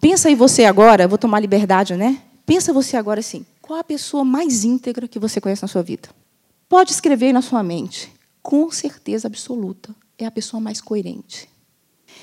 Pensa 0.00 0.28
aí 0.28 0.36
você 0.36 0.64
agora, 0.64 1.08
vou 1.08 1.18
tomar 1.18 1.40
liberdade, 1.40 1.96
né? 1.96 2.22
Pensa 2.46 2.72
você 2.72 2.96
agora 2.96 3.18
assim, 3.18 3.44
qual 3.60 3.80
a 3.80 3.84
pessoa 3.84 4.24
mais 4.24 4.62
íntegra 4.62 5.08
que 5.08 5.18
você 5.18 5.40
conhece 5.40 5.62
na 5.62 5.68
sua 5.68 5.82
vida? 5.82 6.08
Pode 6.68 6.92
escrever 6.92 7.26
aí 7.26 7.32
na 7.32 7.42
sua 7.42 7.62
mente, 7.62 8.12
com 8.42 8.70
certeza 8.70 9.26
absoluta 9.26 9.94
é 10.24 10.26
a 10.26 10.30
pessoa 10.30 10.60
mais 10.60 10.80
coerente. 10.80 11.48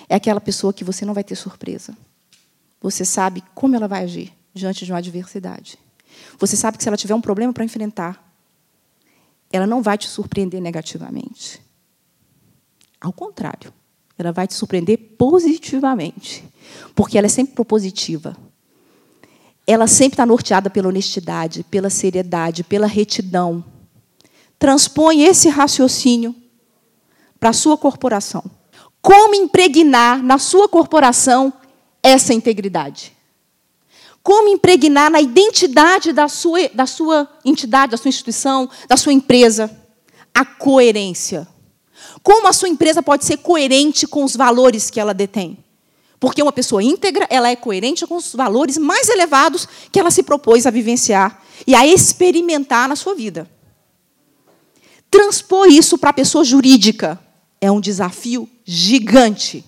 É 0.10 0.16
aquela 0.16 0.42
pessoa 0.42 0.74
que 0.74 0.84
você 0.84 1.06
não 1.06 1.14
vai 1.14 1.24
ter 1.24 1.36
surpresa. 1.36 1.96
Você 2.82 3.04
sabe 3.04 3.44
como 3.56 3.76
ela 3.76 3.88
vai 3.88 4.04
agir 4.04 4.34
diante 4.54 4.86
de 4.86 4.92
uma 4.92 5.00
adversidade. 5.00 5.78
Você 6.40 6.56
sabe 6.56 6.78
que 6.78 6.84
se 6.84 6.90
ela 6.90 6.98
tiver 6.98 7.16
um 7.16 7.22
problema 7.22 7.54
para 7.54 7.66
enfrentar, 7.66 8.24
ela 9.52 9.68
não 9.68 9.82
vai 9.82 9.98
te 9.98 10.08
surpreender 10.08 10.62
negativamente. 10.62 11.62
Ao 13.00 13.14
contrário, 13.14 13.74
ela 14.18 14.32
vai 14.32 14.48
te 14.48 14.54
surpreender 14.54 14.98
positivamente, 15.18 16.44
porque 16.96 17.18
ela 17.18 17.28
é 17.28 17.30
sempre 17.30 17.54
propositiva. 17.54 18.36
Ela 19.66 19.86
sempre 19.86 20.14
está 20.14 20.26
norteada 20.26 20.70
pela 20.70 20.88
honestidade, 20.88 21.64
pela 21.64 21.90
seriedade, 21.90 22.64
pela 22.64 22.88
retidão. 22.88 23.64
Transpõe 24.58 25.24
esse 25.24 25.50
raciocínio 25.50 26.36
para 27.40 27.50
a 27.50 27.54
sua 27.54 27.78
corporação. 27.78 28.44
Como 29.02 29.36
impregnar 29.36 30.22
na 30.22 30.38
sua 30.38 30.68
corporação 30.68 31.54
essa 32.04 32.34
integridade? 32.34 33.16
Como 34.22 34.50
impregnar 34.50 35.10
na 35.10 35.22
identidade 35.22 36.12
da 36.12 36.28
sua, 36.28 36.68
da 36.74 36.86
sua 36.86 37.30
entidade, 37.46 37.92
da 37.92 37.98
sua 37.98 38.10
instituição, 38.10 38.70
da 38.88 38.98
sua 38.98 39.14
empresa, 39.14 39.72
a 40.34 40.44
coerência? 40.44 41.48
Como 42.22 42.48
a 42.48 42.54
sua 42.54 42.68
empresa 42.68 43.02
pode 43.02 43.24
ser 43.24 43.38
coerente 43.38 44.06
com 44.06 44.24
os 44.24 44.36
valores 44.36 44.90
que 44.90 45.00
ela 45.00 45.14
detém? 45.14 45.64
Porque 46.20 46.42
uma 46.42 46.52
pessoa 46.52 46.84
íntegra, 46.84 47.28
ela 47.30 47.50
é 47.50 47.56
coerente 47.56 48.06
com 48.06 48.16
os 48.16 48.34
valores 48.34 48.78
mais 48.78 49.08
elevados 49.08 49.68
que 49.92 50.00
ela 50.00 50.12
se 50.12 50.24
propôs 50.24 50.66
a 50.66 50.72
vivenciar 50.72 51.42
e 51.66 51.76
a 51.76 51.86
experimentar 51.86 52.90
na 52.90 52.96
sua 52.96 53.16
vida. 53.16 53.50
Transpor 55.10 55.68
isso 55.68 55.98
para 55.98 56.10
a 56.10 56.14
pessoa 56.14 56.44
jurídica 56.44 57.18
é 57.60 57.72
um 57.72 57.80
desafio 57.82 58.50
gigante. 58.66 59.64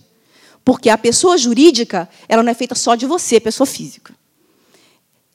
Porque 0.63 0.89
a 0.89 0.97
pessoa 0.97 1.37
jurídica, 1.37 2.09
ela 2.27 2.43
não 2.43 2.51
é 2.51 2.53
feita 2.53 2.75
só 2.75 2.95
de 2.95 3.05
você, 3.05 3.39
pessoa 3.39 3.65
física. 3.65 4.13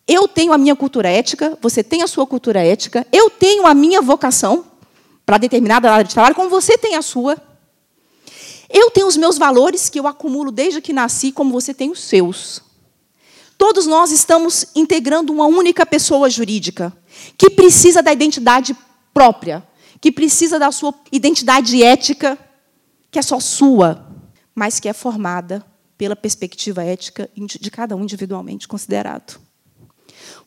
Eu 0.06 0.28
tenho 0.28 0.52
a 0.52 0.58
minha 0.58 0.76
cultura 0.76 1.08
ética, 1.08 1.58
você 1.60 1.82
tem 1.82 2.02
a 2.02 2.06
sua 2.06 2.26
cultura 2.26 2.62
ética, 2.62 3.06
eu 3.10 3.30
tenho 3.30 3.66
a 3.66 3.72
minha 3.72 4.02
vocação 4.02 4.64
para 5.24 5.38
determinada 5.38 5.90
área 5.90 6.04
de 6.04 6.12
trabalho, 6.12 6.34
como 6.34 6.50
você 6.50 6.76
tem 6.76 6.94
a 6.94 7.02
sua. 7.02 7.36
Eu 8.68 8.90
tenho 8.90 9.06
os 9.06 9.16
meus 9.16 9.38
valores 9.38 9.88
que 9.88 9.98
eu 9.98 10.06
acumulo 10.06 10.50
desde 10.50 10.80
que 10.80 10.92
nasci, 10.92 11.32
como 11.32 11.52
você 11.52 11.72
tem 11.72 11.90
os 11.90 12.00
seus. 12.00 12.62
Todos 13.56 13.86
nós 13.86 14.10
estamos 14.10 14.66
integrando 14.74 15.32
uma 15.32 15.46
única 15.46 15.86
pessoa 15.86 16.28
jurídica 16.28 16.92
que 17.38 17.48
precisa 17.48 18.02
da 18.02 18.12
identidade 18.12 18.76
própria, 19.12 19.66
que 20.04 20.12
precisa 20.12 20.58
da 20.58 20.70
sua 20.70 20.92
identidade 21.10 21.82
ética, 21.82 22.36
que 23.10 23.18
é 23.18 23.22
só 23.22 23.40
sua, 23.40 24.06
mas 24.54 24.78
que 24.78 24.86
é 24.86 24.92
formada 24.92 25.64
pela 25.96 26.14
perspectiva 26.14 26.84
ética 26.84 27.30
de 27.34 27.70
cada 27.70 27.96
um 27.96 28.02
individualmente 28.02 28.68
considerado. 28.68 29.40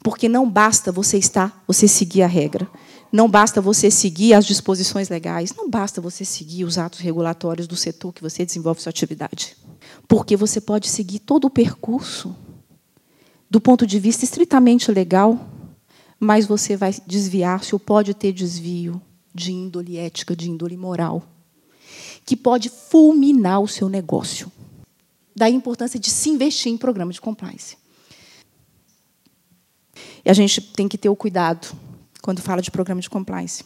Porque 0.04 0.30
não 0.30 0.48
basta 0.48 0.92
você 0.92 1.18
estar, 1.18 1.64
você 1.66 1.88
seguir 1.88 2.22
a 2.22 2.28
regra, 2.28 2.70
não 3.12 3.28
basta 3.28 3.60
você 3.60 3.90
seguir 3.90 4.36
as 4.36 4.46
disposições 4.46 5.10
legais, 5.10 5.56
não 5.56 5.68
basta 5.68 6.00
você 6.00 6.24
seguir 6.24 6.64
os 6.64 6.78
atos 6.78 7.00
regulatórios 7.00 7.66
do 7.66 7.76
setor 7.76 8.14
que 8.14 8.22
você 8.22 8.46
desenvolve 8.46 8.80
sua 8.80 8.92
atividade. 8.92 9.58
Porque 10.08 10.38
você 10.38 10.62
pode 10.62 10.88
seguir 10.88 11.18
todo 11.18 11.46
o 11.46 11.50
percurso 11.50 12.36
do 13.50 13.60
ponto 13.60 13.88
de 13.88 13.98
vista 13.98 14.24
estritamente 14.24 14.92
legal, 14.92 15.50
mas 16.20 16.46
você 16.46 16.78
vai 16.78 16.94
desviar-se 17.08 17.74
ou 17.74 17.80
pode 17.80 18.14
ter 18.14 18.32
desvio 18.32 19.02
de 19.38 19.52
índole 19.52 19.98
ética, 19.98 20.36
de 20.36 20.50
índole 20.50 20.76
moral, 20.76 21.24
que 22.26 22.36
pode 22.36 22.70
fulminar 22.70 23.62
o 23.62 23.68
seu 23.68 23.88
negócio. 23.88 24.52
Daí 25.36 25.54
a 25.54 25.56
importância 25.56 26.00
de 26.00 26.10
se 26.10 26.30
investir 26.30 26.72
em 26.72 26.78
programa 26.78 27.14
de 27.14 27.22
compliance. 27.22 27.78
E 30.26 30.30
a 30.30 30.34
gente 30.34 30.60
tem 30.60 30.88
que 30.88 30.98
ter 30.98 31.10
o 31.10 31.16
cuidado 31.16 31.68
quando 32.22 32.42
fala 32.42 32.62
de 32.62 32.72
programa 32.72 33.00
de 33.00 33.10
compliance, 33.10 33.64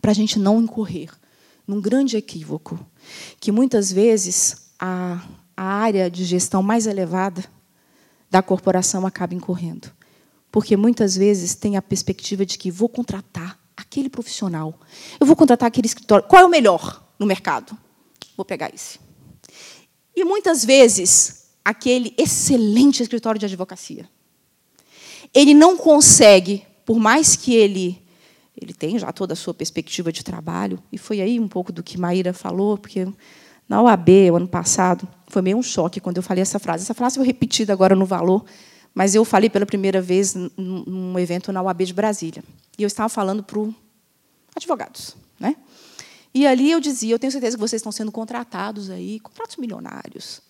para 0.00 0.10
a 0.10 0.14
gente 0.14 0.38
não 0.38 0.62
incorrer 0.62 1.10
num 1.66 1.80
grande 1.80 2.16
equívoco, 2.16 2.78
que 3.40 3.50
muitas 3.50 3.90
vezes 3.90 4.70
a, 4.78 5.26
a 5.56 5.64
área 5.64 6.10
de 6.10 6.24
gestão 6.24 6.62
mais 6.62 6.86
elevada 6.86 7.42
da 8.30 8.42
corporação 8.42 9.06
acaba 9.06 9.34
incorrendo. 9.34 9.90
Porque 10.52 10.76
muitas 10.76 11.16
vezes 11.16 11.54
tem 11.54 11.76
a 11.76 11.82
perspectiva 11.82 12.44
de 12.44 12.58
que 12.58 12.70
vou 12.70 12.88
contratar 12.88 13.58
aquele 13.94 14.08
profissional. 14.08 14.74
Eu 15.20 15.26
vou 15.26 15.36
contratar 15.36 15.68
aquele 15.68 15.86
escritório. 15.86 16.26
Qual 16.26 16.42
é 16.42 16.44
o 16.44 16.48
melhor 16.48 17.02
no 17.16 17.24
mercado? 17.24 17.78
Vou 18.36 18.44
pegar 18.44 18.74
esse. 18.74 18.98
E 20.16 20.24
muitas 20.24 20.64
vezes, 20.64 21.46
aquele 21.64 22.12
excelente 22.18 23.02
escritório 23.02 23.38
de 23.38 23.46
advocacia. 23.46 24.08
Ele 25.32 25.54
não 25.54 25.76
consegue, 25.76 26.64
por 26.84 26.98
mais 26.98 27.36
que 27.36 27.54
ele 27.54 28.00
ele 28.56 28.72
tem 28.72 28.96
já 28.96 29.12
toda 29.12 29.32
a 29.32 29.36
sua 29.36 29.52
perspectiva 29.52 30.12
de 30.12 30.22
trabalho, 30.22 30.80
e 30.92 30.96
foi 30.96 31.20
aí 31.20 31.40
um 31.40 31.48
pouco 31.48 31.72
do 31.72 31.82
que 31.82 31.98
Maíra 31.98 32.32
falou, 32.32 32.78
porque 32.78 33.04
na 33.68 33.82
OAB, 33.82 34.08
o 34.30 34.36
ano 34.36 34.46
passado, 34.46 35.08
foi 35.26 35.42
meio 35.42 35.56
um 35.56 35.62
choque 35.62 35.98
quando 35.98 36.18
eu 36.18 36.22
falei 36.22 36.40
essa 36.40 36.60
frase. 36.60 36.84
Essa 36.84 36.94
frase 36.94 37.16
foi 37.16 37.26
repetida 37.26 37.72
agora 37.72 37.96
no 37.96 38.06
Valor, 38.06 38.44
mas 38.94 39.16
eu 39.16 39.24
falei 39.24 39.50
pela 39.50 39.66
primeira 39.66 40.00
vez 40.00 40.36
num 40.56 41.18
evento 41.18 41.50
na 41.50 41.62
OAB 41.62 41.82
de 41.82 41.92
Brasília. 41.92 42.44
E 42.78 42.84
eu 42.84 42.86
estava 42.86 43.08
falando 43.08 43.42
para 43.42 43.58
advogados. 44.54 45.16
Né? 45.38 45.56
E 46.34 46.46
ali 46.46 46.70
eu 46.70 46.80
dizia, 46.80 47.14
eu 47.14 47.18
tenho 47.18 47.30
certeza 47.30 47.56
que 47.56 47.60
vocês 47.60 47.80
estão 47.80 47.92
sendo 47.92 48.10
contratados 48.10 48.90
aí, 48.90 49.20
contratos 49.20 49.56
milionários, 49.56 50.40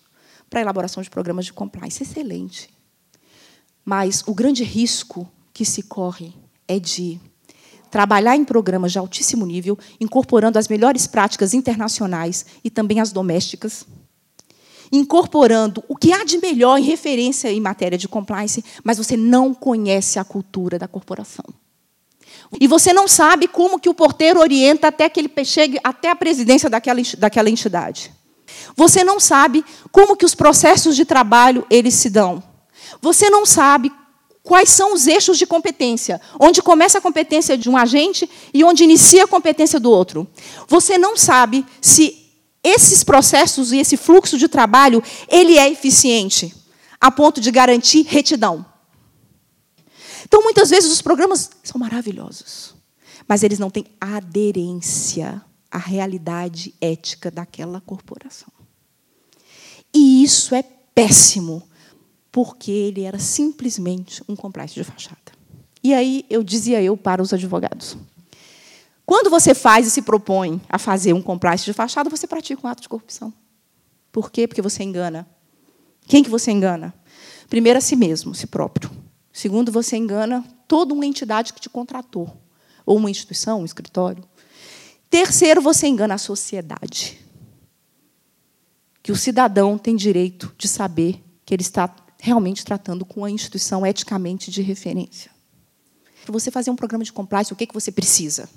para 0.49 0.61
elaboração 0.61 1.01
de 1.03 1.09
programas 1.09 1.45
de 1.45 1.53
compliance. 1.53 2.01
Excelente. 2.01 2.69
Mas 3.83 4.23
o 4.25 4.33
grande 4.33 4.63
risco 4.63 5.29
que 5.53 5.63
se 5.63 5.83
corre 5.83 6.33
é 6.67 6.79
de 6.79 7.19
trabalhar 7.91 8.35
em 8.35 8.43
programas 8.43 8.91
de 8.91 8.97
altíssimo 8.97 9.45
nível, 9.45 9.77
incorporando 10.01 10.59
as 10.59 10.67
melhores 10.67 11.07
práticas 11.07 11.53
internacionais 11.53 12.45
e 12.63 12.69
também 12.69 12.99
as 12.99 13.11
domésticas, 13.11 13.85
incorporando 14.91 15.83
o 15.87 15.95
que 15.95 16.11
há 16.11 16.23
de 16.25 16.37
melhor 16.39 16.77
em 16.77 16.83
referência 16.83 17.51
em 17.51 17.61
matéria 17.61 17.97
de 17.97 18.07
compliance, 18.07 18.63
mas 18.83 18.97
você 18.97 19.15
não 19.15 19.53
conhece 19.53 20.19
a 20.19 20.25
cultura 20.25 20.77
da 20.77 20.87
corporação. 20.87 21.45
E 22.59 22.67
você 22.67 22.93
não 22.93 23.07
sabe 23.07 23.47
como 23.47 23.79
que 23.79 23.89
o 23.89 23.93
porteiro 23.93 24.39
orienta 24.39 24.87
até 24.87 25.09
que 25.09 25.19
ele 25.19 25.31
chegue 25.43 25.79
até 25.83 26.09
a 26.09 26.15
presidência 26.15 26.69
daquela, 26.69 27.01
daquela 27.17 27.49
entidade. 27.49 28.11
Você 28.75 29.03
não 29.03 29.19
sabe 29.19 29.63
como 29.91 30.15
que 30.15 30.25
os 30.25 30.35
processos 30.35 30.95
de 30.95 31.05
trabalho 31.05 31.65
eles 31.69 31.95
se 31.95 32.09
dão. 32.09 32.43
Você 33.01 33.29
não 33.29 33.45
sabe 33.45 33.91
quais 34.43 34.69
são 34.69 34.93
os 34.93 35.07
eixos 35.07 35.37
de 35.37 35.47
competência, 35.47 36.21
onde 36.39 36.61
começa 36.61 36.99
a 36.99 37.01
competência 37.01 37.57
de 37.57 37.69
um 37.69 37.75
agente 37.75 38.29
e 38.53 38.63
onde 38.63 38.83
inicia 38.83 39.23
a 39.23 39.27
competência 39.27 39.79
do 39.79 39.89
outro. 39.89 40.27
Você 40.67 40.97
não 40.97 41.17
sabe 41.17 41.65
se 41.81 42.25
esses 42.63 43.03
processos 43.03 43.71
e 43.71 43.77
esse 43.77 43.97
fluxo 43.97 44.37
de 44.37 44.47
trabalho 44.47 45.03
ele 45.27 45.57
é 45.57 45.69
eficiente 45.69 46.53
a 47.01 47.11
ponto 47.11 47.41
de 47.41 47.51
garantir 47.51 48.03
retidão. 48.03 48.65
Então, 50.25 50.41
muitas 50.41 50.69
vezes 50.69 50.91
os 50.91 51.01
programas 51.01 51.51
são 51.63 51.79
maravilhosos, 51.79 52.75
mas 53.27 53.43
eles 53.43 53.59
não 53.59 53.69
têm 53.69 53.85
aderência 54.01 55.41
à 55.71 55.77
realidade 55.77 56.73
ética 56.81 57.29
daquela 57.29 57.79
corporação. 57.79 58.51
E 59.93 60.23
isso 60.23 60.53
é 60.55 60.63
péssimo, 60.93 61.63
porque 62.31 62.71
ele 62.71 63.03
era 63.03 63.19
simplesmente 63.19 64.23
um 64.27 64.35
complexo 64.35 64.75
de 64.75 64.83
fachada. 64.83 65.31
E 65.83 65.93
aí 65.93 66.25
eu 66.29 66.43
dizia 66.43 66.81
eu 66.81 66.97
para 66.97 67.21
os 67.21 67.31
advogados: 67.31 67.95
quando 69.05 69.29
você 69.29 69.53
faz 69.53 69.85
e 69.85 69.91
se 69.91 70.01
propõe 70.01 70.59
a 70.67 70.79
fazer 70.79 71.13
um 71.13 71.21
complexo 71.21 71.65
de 71.65 71.73
fachada, 71.73 72.09
você 72.09 72.25
pratica 72.25 72.65
um 72.65 72.69
ato 72.69 72.81
de 72.81 72.89
corrupção. 72.89 73.31
Por 74.11 74.31
quê? 74.31 74.47
Porque 74.47 74.61
você 74.61 74.83
engana. 74.83 75.27
Quem 76.07 76.23
que 76.23 76.29
você 76.29 76.51
engana? 76.51 76.93
Primeiro, 77.49 77.77
a 77.77 77.81
si 77.81 77.95
mesmo, 77.95 78.33
si 78.33 78.47
próprio. 78.47 78.89
Segundo, 79.35 79.69
você 79.69 79.97
engana 79.97 80.45
toda 80.65 80.93
uma 80.93 81.05
entidade 81.05 81.51
que 81.51 81.59
te 81.59 81.69
contratou, 81.69 82.41
ou 82.85 82.95
uma 82.95 83.11
instituição, 83.11 83.59
um 83.59 83.65
escritório. 83.65 84.23
Terceiro, 85.09 85.61
você 85.61 85.87
engana 85.87 86.13
a 86.13 86.17
sociedade. 86.17 87.19
Que 89.03 89.11
o 89.11 89.15
cidadão 89.15 89.77
tem 89.77 89.93
direito 89.93 90.55
de 90.57 90.69
saber 90.69 91.21
que 91.45 91.53
ele 91.53 91.63
está 91.63 91.93
realmente 92.17 92.63
tratando 92.63 93.03
com 93.03 93.25
a 93.25 93.29
instituição 93.29 93.85
eticamente 93.85 94.49
de 94.49 94.61
referência. 94.61 95.29
Para 96.23 96.31
você 96.31 96.49
fazer 96.49 96.71
um 96.71 96.75
programa 96.77 97.03
de 97.03 97.11
compliance, 97.11 97.51
o 97.51 97.57
que, 97.57 97.67
que 97.67 97.73
você 97.73 97.91
precisa? 97.91 98.47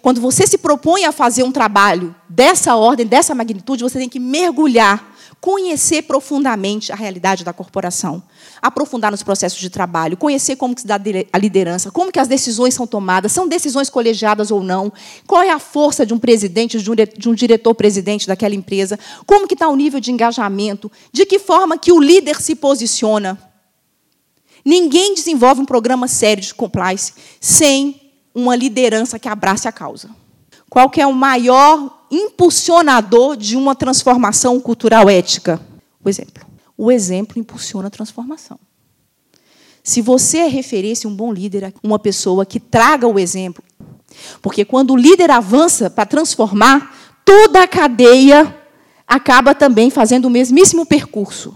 Quando 0.00 0.22
você 0.22 0.46
se 0.46 0.56
propõe 0.56 1.04
a 1.04 1.12
fazer 1.12 1.42
um 1.42 1.52
trabalho 1.52 2.16
dessa 2.30 2.74
ordem, 2.76 3.06
dessa 3.06 3.34
magnitude, 3.34 3.82
você 3.82 3.98
tem 3.98 4.08
que 4.08 4.18
mergulhar, 4.18 5.13
conhecer 5.44 6.00
profundamente 6.00 6.90
a 6.90 6.94
realidade 6.94 7.44
da 7.44 7.52
corporação, 7.52 8.22
aprofundar 8.62 9.10
nos 9.10 9.22
processos 9.22 9.60
de 9.60 9.68
trabalho, 9.68 10.16
conhecer 10.16 10.56
como 10.56 10.74
se 10.74 10.86
dá 10.86 10.98
a 11.30 11.38
liderança, 11.38 11.90
como 11.90 12.10
que 12.10 12.18
as 12.18 12.26
decisões 12.26 12.72
são 12.72 12.86
tomadas, 12.86 13.30
são 13.30 13.46
decisões 13.46 13.90
colegiadas 13.90 14.50
ou 14.50 14.62
não, 14.62 14.90
qual 15.26 15.42
é 15.42 15.50
a 15.50 15.58
força 15.58 16.06
de 16.06 16.14
um 16.14 16.18
presidente, 16.18 16.78
de 16.80 17.28
um 17.28 17.34
diretor-presidente 17.34 18.26
daquela 18.26 18.54
empresa, 18.54 18.98
como 19.26 19.46
que 19.46 19.52
está 19.52 19.68
o 19.68 19.76
nível 19.76 20.00
de 20.00 20.10
engajamento, 20.10 20.90
de 21.12 21.26
que 21.26 21.38
forma 21.38 21.76
que 21.76 21.92
o 21.92 22.00
líder 22.00 22.40
se 22.40 22.54
posiciona. 22.54 23.38
Ninguém 24.64 25.12
desenvolve 25.12 25.60
um 25.60 25.66
programa 25.66 26.08
sério 26.08 26.42
de 26.42 26.54
compliance 26.54 27.12
sem 27.38 28.00
uma 28.34 28.56
liderança 28.56 29.18
que 29.18 29.28
abrace 29.28 29.68
a 29.68 29.72
causa? 29.72 30.23
Qual 30.74 30.90
que 30.90 31.00
é 31.00 31.06
o 31.06 31.12
maior 31.12 32.04
impulsionador 32.10 33.36
de 33.36 33.56
uma 33.56 33.76
transformação 33.76 34.58
cultural 34.58 35.08
ética? 35.08 35.60
O 36.04 36.08
exemplo. 36.08 36.44
O 36.76 36.90
exemplo 36.90 37.38
impulsiona 37.38 37.86
a 37.86 37.90
transformação. 37.92 38.58
Se 39.84 40.02
você 40.02 40.38
é 40.38 40.48
referência, 40.48 41.08
um 41.08 41.14
bom 41.14 41.32
líder, 41.32 41.72
uma 41.80 41.96
pessoa 41.96 42.44
que 42.44 42.58
traga 42.58 43.06
o 43.06 43.20
exemplo. 43.20 43.62
Porque 44.42 44.64
quando 44.64 44.94
o 44.94 44.96
líder 44.96 45.30
avança 45.30 45.88
para 45.88 46.06
transformar, 46.06 46.92
toda 47.24 47.62
a 47.62 47.68
cadeia 47.68 48.52
acaba 49.06 49.54
também 49.54 49.90
fazendo 49.90 50.24
o 50.24 50.30
mesmíssimo 50.30 50.84
percurso. 50.84 51.54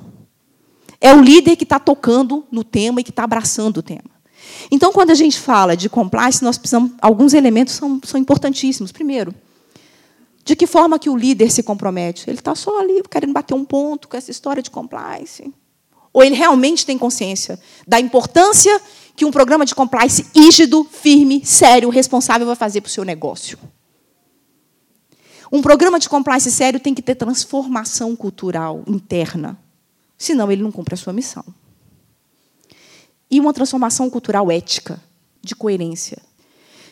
É 1.00 1.12
o 1.12 1.20
líder 1.20 1.56
que 1.56 1.64
está 1.64 1.80
tocando 1.80 2.46
no 2.52 2.62
tema 2.62 3.00
e 3.00 3.04
que 3.04 3.10
está 3.10 3.24
abraçando 3.24 3.78
o 3.78 3.82
tema. 3.82 4.17
Então, 4.70 4.92
quando 4.92 5.10
a 5.10 5.14
gente 5.14 5.38
fala 5.38 5.76
de 5.76 5.88
compliance, 5.88 6.42
nós 6.42 6.58
precisamos. 6.58 6.92
Alguns 7.00 7.34
elementos 7.34 7.74
são, 7.74 8.00
são 8.04 8.20
importantíssimos. 8.20 8.92
Primeiro, 8.92 9.34
de 10.44 10.56
que 10.56 10.66
forma 10.66 10.98
que 10.98 11.10
o 11.10 11.16
líder 11.16 11.50
se 11.50 11.62
compromete? 11.62 12.28
Ele 12.28 12.38
está 12.38 12.54
só 12.54 12.80
ali 12.80 13.02
querendo 13.10 13.32
bater 13.32 13.54
um 13.54 13.64
ponto 13.64 14.08
com 14.08 14.16
essa 14.16 14.30
história 14.30 14.62
de 14.62 14.70
compliance? 14.70 15.52
Ou 16.12 16.22
ele 16.22 16.34
realmente 16.34 16.86
tem 16.86 16.96
consciência 16.96 17.58
da 17.86 18.00
importância 18.00 18.80
que 19.14 19.24
um 19.24 19.30
programa 19.30 19.66
de 19.66 19.74
compliance 19.74 20.26
rígido, 20.34 20.84
firme, 20.84 21.44
sério, 21.44 21.90
responsável 21.90 22.46
vai 22.46 22.56
fazer 22.56 22.80
para 22.80 22.88
o 22.88 22.92
seu 22.92 23.04
negócio? 23.04 23.58
Um 25.50 25.62
programa 25.62 25.98
de 25.98 26.08
compliance 26.08 26.50
sério 26.50 26.78
tem 26.78 26.94
que 26.94 27.02
ter 27.02 27.14
transformação 27.14 28.14
cultural 28.14 28.82
interna, 28.86 29.58
senão 30.16 30.52
ele 30.52 30.62
não 30.62 30.70
cumpre 30.70 30.94
a 30.94 30.96
sua 30.96 31.12
missão 31.12 31.44
e 33.30 33.40
uma 33.40 33.52
transformação 33.52 34.08
cultural 34.08 34.50
ética, 34.50 35.00
de 35.42 35.54
coerência. 35.54 36.18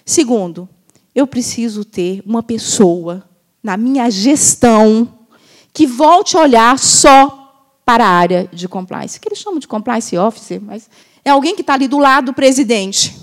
Segundo, 0.05 0.69
eu 1.15 1.27
preciso 1.27 1.85
ter 1.85 2.23
uma 2.25 2.43
pessoa 2.43 3.29
na 3.63 3.77
minha 3.77 4.11
gestão 4.11 5.27
que 5.73 5.87
volte 5.87 6.37
a 6.37 6.41
olhar 6.41 6.79
só 6.79 7.79
para 7.85 8.05
a 8.05 8.09
área 8.09 8.49
de 8.53 8.69
compliance, 8.69 9.21
que 9.21 9.29
eles 9.29 9.39
chamam 9.39 9.59
de 9.59 9.69
compliance 9.69 10.17
officer, 10.17 10.61
mas 10.61 10.89
é 11.25 11.31
alguém 11.31 11.55
que 11.55 11.61
está 11.61 11.75
ali 11.75 11.89
do 11.89 11.99
lado 11.99 12.27
do 12.27 12.35
presidente, 12.35 13.17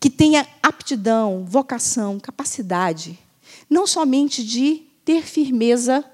que 0.00 0.08
tenha 0.08 0.46
aptidão, 0.62 1.44
vocação, 1.44 2.18
capacidade, 2.20 3.18
não 3.68 3.86
somente 3.86 4.44
de 4.44 4.82
ter 5.04 5.22
firmeza 5.22 6.04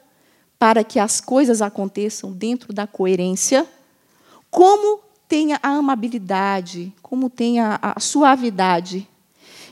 para 0.58 0.82
que 0.82 0.98
as 0.98 1.20
coisas 1.20 1.60
aconteçam 1.60 2.32
dentro 2.32 2.72
da 2.72 2.86
coerência, 2.86 3.66
como 4.50 5.00
tenha 5.28 5.58
a 5.62 5.68
amabilidade, 5.70 6.92
como 7.02 7.30
tenha 7.30 7.78
a 7.82 7.98
suavidade 7.98 9.08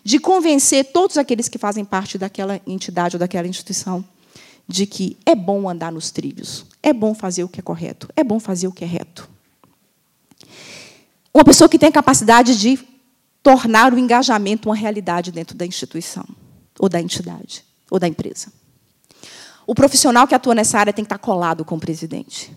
de 0.05 0.19
convencer 0.19 0.87
todos 0.93 1.17
aqueles 1.17 1.49
que 1.49 1.59
fazem 1.59 1.85
parte 1.85 2.19
daquela 2.19 2.61
entidade 2.67 3.17
ou 3.17 3.21
daquela 3.21 3.47
instituição 3.47 4.05
de 4.67 4.87
que 4.87 5.17
é 5.25 5.35
bom 5.35 5.69
andar 5.69 5.93
nos 5.93 6.11
trilhos, 6.11 6.65
é 6.83 6.93
bom 6.93 7.15
fazer 7.15 7.45
o 7.45 7.49
que 7.49 7.61
é 7.61 7.63
correto, 7.63 8.09
é 8.17 8.25
bom 8.25 8.41
fazer 8.41 8.67
o 8.67 8.73
que 8.73 8.85
é 8.85 8.87
reto. 8.87 9.29
Uma 11.33 11.45
pessoa 11.45 11.69
que 11.69 11.79
tem 11.79 11.89
a 11.89 11.93
capacidade 11.93 12.59
de 12.59 12.79
tornar 13.43 13.93
o 13.93 13.99
engajamento 13.99 14.69
uma 14.69 14.75
realidade 14.75 15.33
dentro 15.33 15.57
da 15.57 15.67
instituição, 15.67 16.25
ou 16.79 16.89
da 16.89 17.01
entidade, 17.01 17.65
ou 17.91 17.99
da 17.99 18.09
empresa. 18.09 18.53
O 19.67 19.75
profissional 19.75 20.27
que 20.27 20.35
atua 20.35 20.55
nessa 20.55 20.79
área 20.79 20.93
tem 20.93 21.05
que 21.05 21.07
estar 21.07 21.19
colado 21.19 21.65
com 21.65 21.77
o 21.77 21.81
presidente 21.81 22.55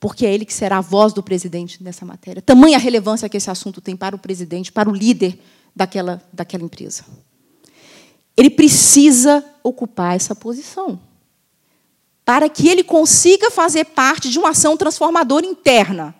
porque 0.00 0.24
é 0.24 0.32
ele 0.32 0.44
que 0.44 0.54
será 0.54 0.78
a 0.78 0.80
voz 0.80 1.12
do 1.12 1.22
presidente 1.22 1.82
nessa 1.82 2.04
matéria. 2.04 2.40
Tamanha 2.40 2.78
relevância 2.78 3.28
que 3.28 3.36
esse 3.36 3.50
assunto 3.50 3.80
tem 3.80 3.96
para 3.96 4.14
o 4.14 4.18
presidente, 4.18 4.70
para 4.70 4.88
o 4.88 4.94
líder 4.94 5.38
daquela, 5.74 6.22
daquela 6.32 6.64
empresa. 6.64 7.04
Ele 8.36 8.50
precisa 8.50 9.44
ocupar 9.62 10.14
essa 10.14 10.34
posição 10.34 11.00
para 12.24 12.48
que 12.48 12.68
ele 12.68 12.84
consiga 12.84 13.50
fazer 13.50 13.86
parte 13.86 14.28
de 14.28 14.38
uma 14.38 14.50
ação 14.50 14.76
transformadora 14.76 15.46
interna, 15.46 16.14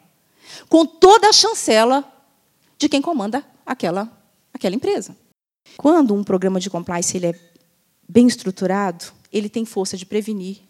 com 0.69 0.85
toda 0.87 1.29
a 1.29 1.33
chancela 1.33 2.03
de 2.79 2.89
quem 2.89 3.03
comanda 3.03 3.45
aquela, 3.65 4.11
aquela 4.53 4.75
empresa. 4.75 5.15
Quando 5.77 6.15
um 6.15 6.25
programa 6.25 6.59
de 6.59 6.71
compliance 6.71 7.17
ele 7.17 7.27
é 7.27 7.35
bem 8.09 8.27
estruturado, 8.27 9.05
ele 9.31 9.49
tem 9.49 9.65
força 9.65 9.97
de 9.97 10.07
prevenir, 10.07 10.63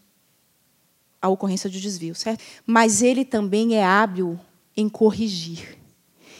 a 1.21 1.29
ocorrência 1.29 1.69
de 1.69 1.79
desvio, 1.81 2.15
certo? 2.15 2.43
Mas 2.65 3.01
ele 3.01 3.25
também 3.25 3.75
é 3.75 3.83
hábil 3.83 4.39
em 4.75 4.87
corrigir. 4.87 5.77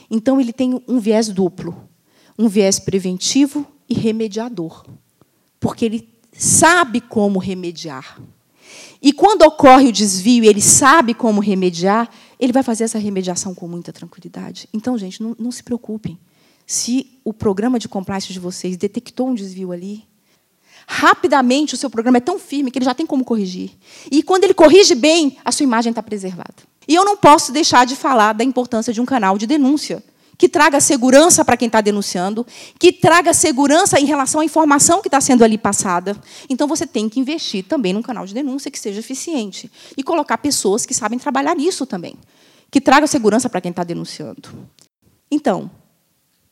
Então 0.10 0.40
ele 0.40 0.54
tem 0.54 0.82
um 0.88 1.00
viés 1.00 1.30
duplo, 1.30 1.88
um 2.38 2.48
viés 2.48 2.80
preventivo 2.80 3.66
e 3.88 3.94
remediador, 3.94 4.86
porque 5.60 5.86
ele 5.86 6.10
sabe 6.32 7.02
como 7.02 7.40
remediar. 7.40 8.20
E 9.02 9.14
quando 9.14 9.44
ocorre 9.44 9.90
o 9.90 9.92
desvio, 9.92 10.44
ele 10.44 10.62
sabe 10.62 11.14
como 11.14 11.42
remediar, 11.42 12.10
ele 12.40 12.54
vai 12.54 12.64
fazer 12.64 12.84
essa 12.84 13.00
remediação 13.00 13.54
com 13.56 13.68
muita 13.68 13.94
tranquilidade. 13.94 14.68
Então, 14.74 14.98
gente, 14.98 15.22
não, 15.22 15.36
não 15.40 15.52
se 15.52 15.64
preocupem. 15.64 16.20
Se 16.66 17.20
o 17.24 17.34
programa 17.34 17.80
de 17.80 17.88
compliance 17.88 18.32
de 18.32 18.40
vocês 18.40 18.78
detectou 18.78 19.30
um 19.30 19.34
desvio 19.34 19.72
ali, 19.72 20.04
rapidamente 20.88 21.74
o 21.74 21.78
seu 21.78 21.90
programa 21.90 22.18
é 22.18 22.22
tão 22.22 22.40
firme 22.40 22.72
que 22.72 22.78
ele 22.78 22.86
já 22.86 22.94
tem 22.94 23.06
como 23.06 23.24
corrigir. 23.24 23.72
E 24.12 24.24
quando 24.24 24.44
ele 24.44 24.54
corrige 24.54 24.96
bem, 24.96 25.38
a 25.44 25.52
sua 25.52 25.64
imagem 25.64 25.92
está 25.92 26.02
preservada. 26.02 26.56
E 26.88 26.96
eu 26.96 27.06
não 27.06 27.16
posso 27.16 27.52
deixar 27.52 27.86
de 27.86 27.96
falar 27.96 28.34
da 28.34 28.44
importância 28.44 28.92
de 28.92 29.00
um 29.00 29.06
canal 29.06 29.38
de 29.38 29.46
denúncia, 29.46 30.04
que 30.40 30.48
traga 30.48 30.80
segurança 30.80 31.44
para 31.44 31.58
quem 31.58 31.68
está 31.68 31.82
denunciando, 31.82 32.48
que 32.80 32.94
traga 32.94 33.34
segurança 33.34 34.00
em 34.00 34.06
relação 34.06 34.40
à 34.40 34.46
informação 34.46 35.02
que 35.02 35.10
está 35.10 35.20
sendo 35.20 35.44
ali 35.44 35.58
passada. 35.58 36.16
Então, 36.50 36.66
você 36.66 36.88
tem 36.88 37.10
que 37.10 37.20
investir 37.20 37.66
também 37.66 37.92
num 37.92 38.02
canal 38.02 38.26
de 38.26 38.34
denúncia 38.34 38.72
que 38.72 38.80
seja 38.80 39.02
eficiente 39.02 39.70
e 39.98 40.02
colocar 40.02 40.38
pessoas 40.38 40.86
que 40.86 40.94
sabem 40.94 41.20
trabalhar 41.20 41.56
nisso 41.56 41.86
também, 41.86 42.16
que 42.72 42.80
traga 42.80 43.06
segurança 43.06 43.50
para 43.50 43.60
quem 43.60 43.70
está 43.70 43.84
denunciando. 43.84 44.50
Então, 45.30 45.70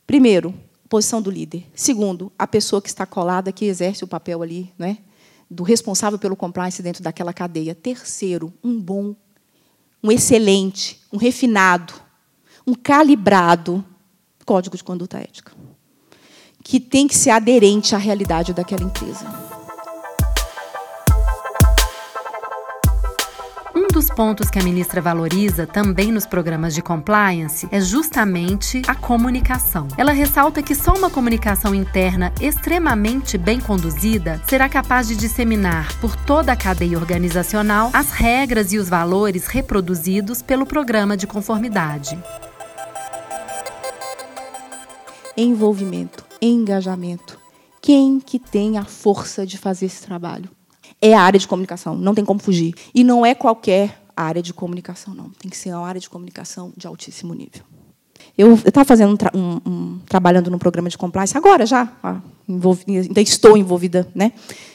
primeiro, 0.05 0.53
posição 0.87 1.21
do 1.21 1.29
líder. 1.29 1.65
Segundo, 1.75 2.31
a 2.37 2.47
pessoa 2.47 2.81
que 2.81 2.87
está 2.87 3.05
colada, 3.05 3.51
que 3.51 3.65
exerce 3.65 4.03
o 4.03 4.07
papel 4.07 4.41
ali, 4.41 4.73
né, 4.77 4.99
do 5.49 5.63
responsável 5.63 6.19
pelo 6.19 6.35
compliance 6.35 6.81
dentro 6.81 7.03
daquela 7.03 7.33
cadeia. 7.33 7.75
Terceiro, 7.75 8.53
um 8.63 8.79
bom, 8.79 9.15
um 10.03 10.11
excelente, 10.11 11.01
um 11.11 11.17
refinado, 11.17 11.93
um 12.65 12.73
calibrado 12.73 13.83
código 14.45 14.77
de 14.77 14.83
conduta 14.83 15.17
ética, 15.17 15.51
que 16.63 16.79
tem 16.79 17.07
que 17.07 17.15
ser 17.15 17.31
aderente 17.31 17.93
à 17.93 17.97
realidade 17.97 18.53
daquela 18.53 18.83
empresa. 18.83 19.56
Dos 23.97 24.09
pontos 24.11 24.51
que 24.51 24.59
a 24.59 24.63
ministra 24.63 25.01
valoriza 25.01 25.65
também 25.65 26.11
nos 26.11 26.27
programas 26.27 26.75
de 26.75 26.83
compliance 26.83 27.67
é 27.71 27.81
justamente 27.81 28.83
a 28.87 28.93
comunicação. 28.93 29.87
Ela 29.97 30.11
ressalta 30.11 30.61
que 30.61 30.75
só 30.75 30.93
uma 30.93 31.09
comunicação 31.09 31.73
interna 31.73 32.31
extremamente 32.39 33.39
bem 33.39 33.59
conduzida 33.59 34.39
será 34.47 34.69
capaz 34.69 35.07
de 35.07 35.15
disseminar 35.15 35.99
por 35.99 36.15
toda 36.15 36.51
a 36.51 36.55
cadeia 36.55 36.95
organizacional 36.95 37.89
as 37.91 38.11
regras 38.11 38.71
e 38.71 38.77
os 38.77 38.87
valores 38.87 39.47
reproduzidos 39.47 40.43
pelo 40.43 40.67
programa 40.67 41.17
de 41.17 41.25
conformidade. 41.25 42.23
Envolvimento, 45.35 46.23
engajamento. 46.39 47.39
Quem 47.81 48.19
que 48.19 48.37
tem 48.37 48.77
a 48.77 48.85
força 48.85 49.43
de 49.43 49.57
fazer 49.57 49.87
esse 49.87 50.05
trabalho? 50.05 50.55
É 51.01 51.13
a 51.13 51.21
área 51.21 51.39
de 51.39 51.47
comunicação, 51.47 51.95
não 51.95 52.15
tem 52.15 52.25
como 52.25 52.39
fugir. 52.39 52.73
E 52.93 53.03
não 53.03 53.25
é 53.25 53.35
qualquer 53.35 54.01
área 54.15 54.41
de 54.41 54.53
comunicação, 54.53 55.13
não. 55.13 55.29
Tem 55.29 55.49
que 55.49 55.57
ser 55.57 55.73
uma 55.73 55.87
área 55.87 56.01
de 56.01 56.09
comunicação 56.09 56.73
de 56.75 56.87
altíssimo 56.87 57.33
nível. 57.33 57.63
Eu 58.37 58.53
estava 58.53 58.85
fazendo 58.85 59.17
um, 59.33 59.39
um, 59.39 59.61
um, 59.65 59.99
trabalhando 60.07 60.49
num 60.49 60.57
programa 60.57 60.89
de 60.89 60.97
compliance 60.97 61.35
agora 61.37 61.65
já, 61.65 61.91
ainda 62.87 63.21
estou 63.21 63.57
envolvida, 63.57 64.07
né, 64.13 64.31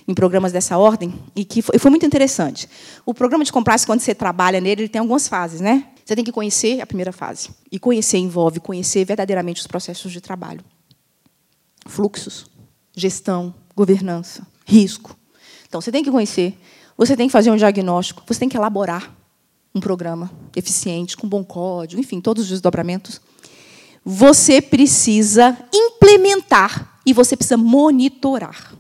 em 0.07 0.15
programas 0.15 0.53
dessa 0.53 0.77
ordem 0.79 1.15
e 1.35 1.45
que 1.45 1.63
foi, 1.63 1.79
foi, 1.79 1.91
muito 1.91 2.05
interessante. 2.05 2.69
O 3.07 3.15
programa 3.15 3.45
de 3.45 3.53
compliance, 3.53 3.87
quando 3.87 4.01
você 4.01 4.15
trabalha 4.15 4.61
nele, 4.61 4.83
ele 4.83 4.89
tem 4.89 5.01
algumas 5.01 5.29
fases, 5.29 5.61
né? 5.61 5.89
Você 6.05 6.17
tem 6.17 6.25
que 6.25 6.33
conhecer 6.33 6.81
a 6.81 6.87
primeira 6.87 7.13
fase 7.13 7.51
e 7.71 7.79
conhecer 7.79 8.19
envolve 8.19 8.59
conhecer 8.59 9.05
verdadeiramente 9.05 9.61
os 9.61 9.67
processos 9.67 10.11
de 10.11 10.21
trabalho, 10.21 10.65
fluxos, 11.87 12.47
gestão, 12.97 13.55
governança, 13.77 14.45
risco, 14.67 15.17
então, 15.73 15.81
você 15.81 15.91
tem 15.91 16.05
que 16.05 16.11
conhecer, 16.11 16.55
você 16.99 17.17
tem 17.17 17.29
que 17.29 17.33
fazer 17.33 17.51
um 17.51 17.57
diagnóstico, 17.57 18.23
você 18.27 18.41
tem 18.41 18.47
que 18.47 18.59
elaborar 18.59 19.11
um 19.75 19.81
programa 19.81 20.31
eficiente, 20.55 21.17
com 21.17 21.27
bom 21.27 21.43
código, 21.43 21.99
enfim, 21.99 22.21
todos 22.21 22.43
os 22.43 22.51
desdobramentos. 22.51 23.23
Você 24.05 24.61
precisa 24.61 25.57
implementar 25.73 27.01
e 27.07 27.15
você 27.15 27.35
precisa 27.35 27.57
monitorar. 27.57 28.75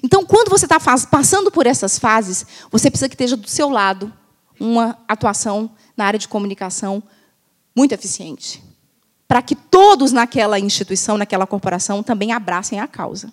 Então, 0.00 0.24
quando 0.24 0.48
você 0.48 0.64
está 0.64 0.78
passando 0.78 1.50
por 1.50 1.66
essas 1.66 1.98
fases, 1.98 2.46
você 2.70 2.88
precisa 2.88 3.08
que 3.08 3.16
esteja 3.16 3.36
do 3.36 3.48
seu 3.48 3.68
lado 3.68 4.12
uma 4.60 4.96
atuação 5.08 5.68
na 5.96 6.04
área 6.04 6.20
de 6.20 6.28
comunicação 6.28 7.02
muito 7.74 7.90
eficiente, 7.90 8.62
para 9.26 9.42
que 9.42 9.56
todos 9.56 10.12
naquela 10.12 10.56
instituição, 10.56 11.18
naquela 11.18 11.48
corporação, 11.48 12.00
também 12.00 12.30
abracem 12.30 12.78
a 12.78 12.86
causa 12.86 13.32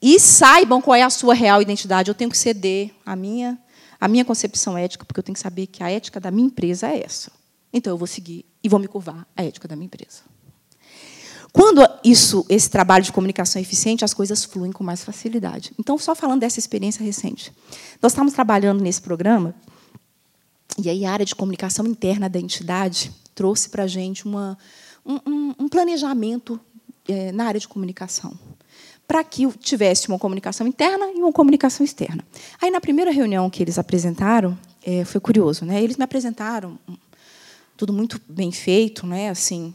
e 0.00 0.18
saibam 0.20 0.80
qual 0.80 0.94
é 0.94 1.02
a 1.02 1.10
sua 1.10 1.34
real 1.34 1.62
identidade. 1.62 2.10
Eu 2.10 2.14
tenho 2.14 2.30
que 2.30 2.38
ceder 2.38 2.92
a 3.04 3.16
minha, 3.16 3.58
a 4.00 4.08
minha 4.08 4.24
concepção 4.24 4.76
ética, 4.76 5.04
porque 5.04 5.18
eu 5.18 5.24
tenho 5.24 5.34
que 5.34 5.40
saber 5.40 5.66
que 5.66 5.82
a 5.82 5.90
ética 5.90 6.20
da 6.20 6.30
minha 6.30 6.46
empresa 6.46 6.88
é 6.88 7.02
essa. 7.02 7.30
Então 7.72 7.92
eu 7.92 7.98
vou 7.98 8.06
seguir 8.06 8.44
e 8.62 8.68
vou 8.68 8.78
me 8.78 8.88
curvar 8.88 9.26
à 9.36 9.44
ética 9.44 9.66
da 9.66 9.76
minha 9.76 9.86
empresa. 9.86 10.22
Quando 11.52 11.80
isso, 12.04 12.44
esse 12.50 12.68
trabalho 12.68 13.02
de 13.02 13.10
comunicação 13.10 13.58
é 13.58 13.62
eficiente, 13.62 14.04
as 14.04 14.12
coisas 14.12 14.44
fluem 14.44 14.70
com 14.70 14.84
mais 14.84 15.02
facilidade. 15.02 15.72
Então, 15.78 15.96
só 15.96 16.14
falando 16.14 16.40
dessa 16.40 16.58
experiência 16.58 17.02
recente, 17.02 17.50
nós 18.02 18.12
estamos 18.12 18.34
trabalhando 18.34 18.82
nesse 18.82 19.00
programa 19.00 19.54
e 20.78 20.90
aí 20.90 21.06
a 21.06 21.12
área 21.12 21.24
de 21.24 21.34
comunicação 21.34 21.86
interna 21.86 22.28
da 22.28 22.38
entidade 22.38 23.10
trouxe 23.34 23.70
para 23.70 23.84
a 23.84 23.86
gente 23.86 24.26
uma, 24.26 24.58
um, 25.04 25.54
um, 25.58 25.68
planejamento 25.68 26.60
é, 27.08 27.32
na 27.32 27.46
área 27.46 27.58
de 27.58 27.66
comunicação 27.66 28.38
para 29.06 29.22
que 29.22 29.46
tivesse 29.58 30.08
uma 30.08 30.18
comunicação 30.18 30.66
interna 30.66 31.06
e 31.12 31.18
uma 31.18 31.32
comunicação 31.32 31.84
externa. 31.84 32.24
Aí, 32.60 32.70
na 32.70 32.80
primeira 32.80 33.10
reunião 33.10 33.48
que 33.48 33.62
eles 33.62 33.78
apresentaram, 33.78 34.58
é, 34.84 35.04
foi 35.04 35.20
curioso, 35.20 35.64
né? 35.64 35.82
Eles 35.82 35.96
me 35.96 36.04
apresentaram 36.04 36.78
tudo 37.76 37.92
muito 37.92 38.20
bem 38.28 38.50
feito, 38.50 39.06
né? 39.06 39.30
Assim, 39.30 39.74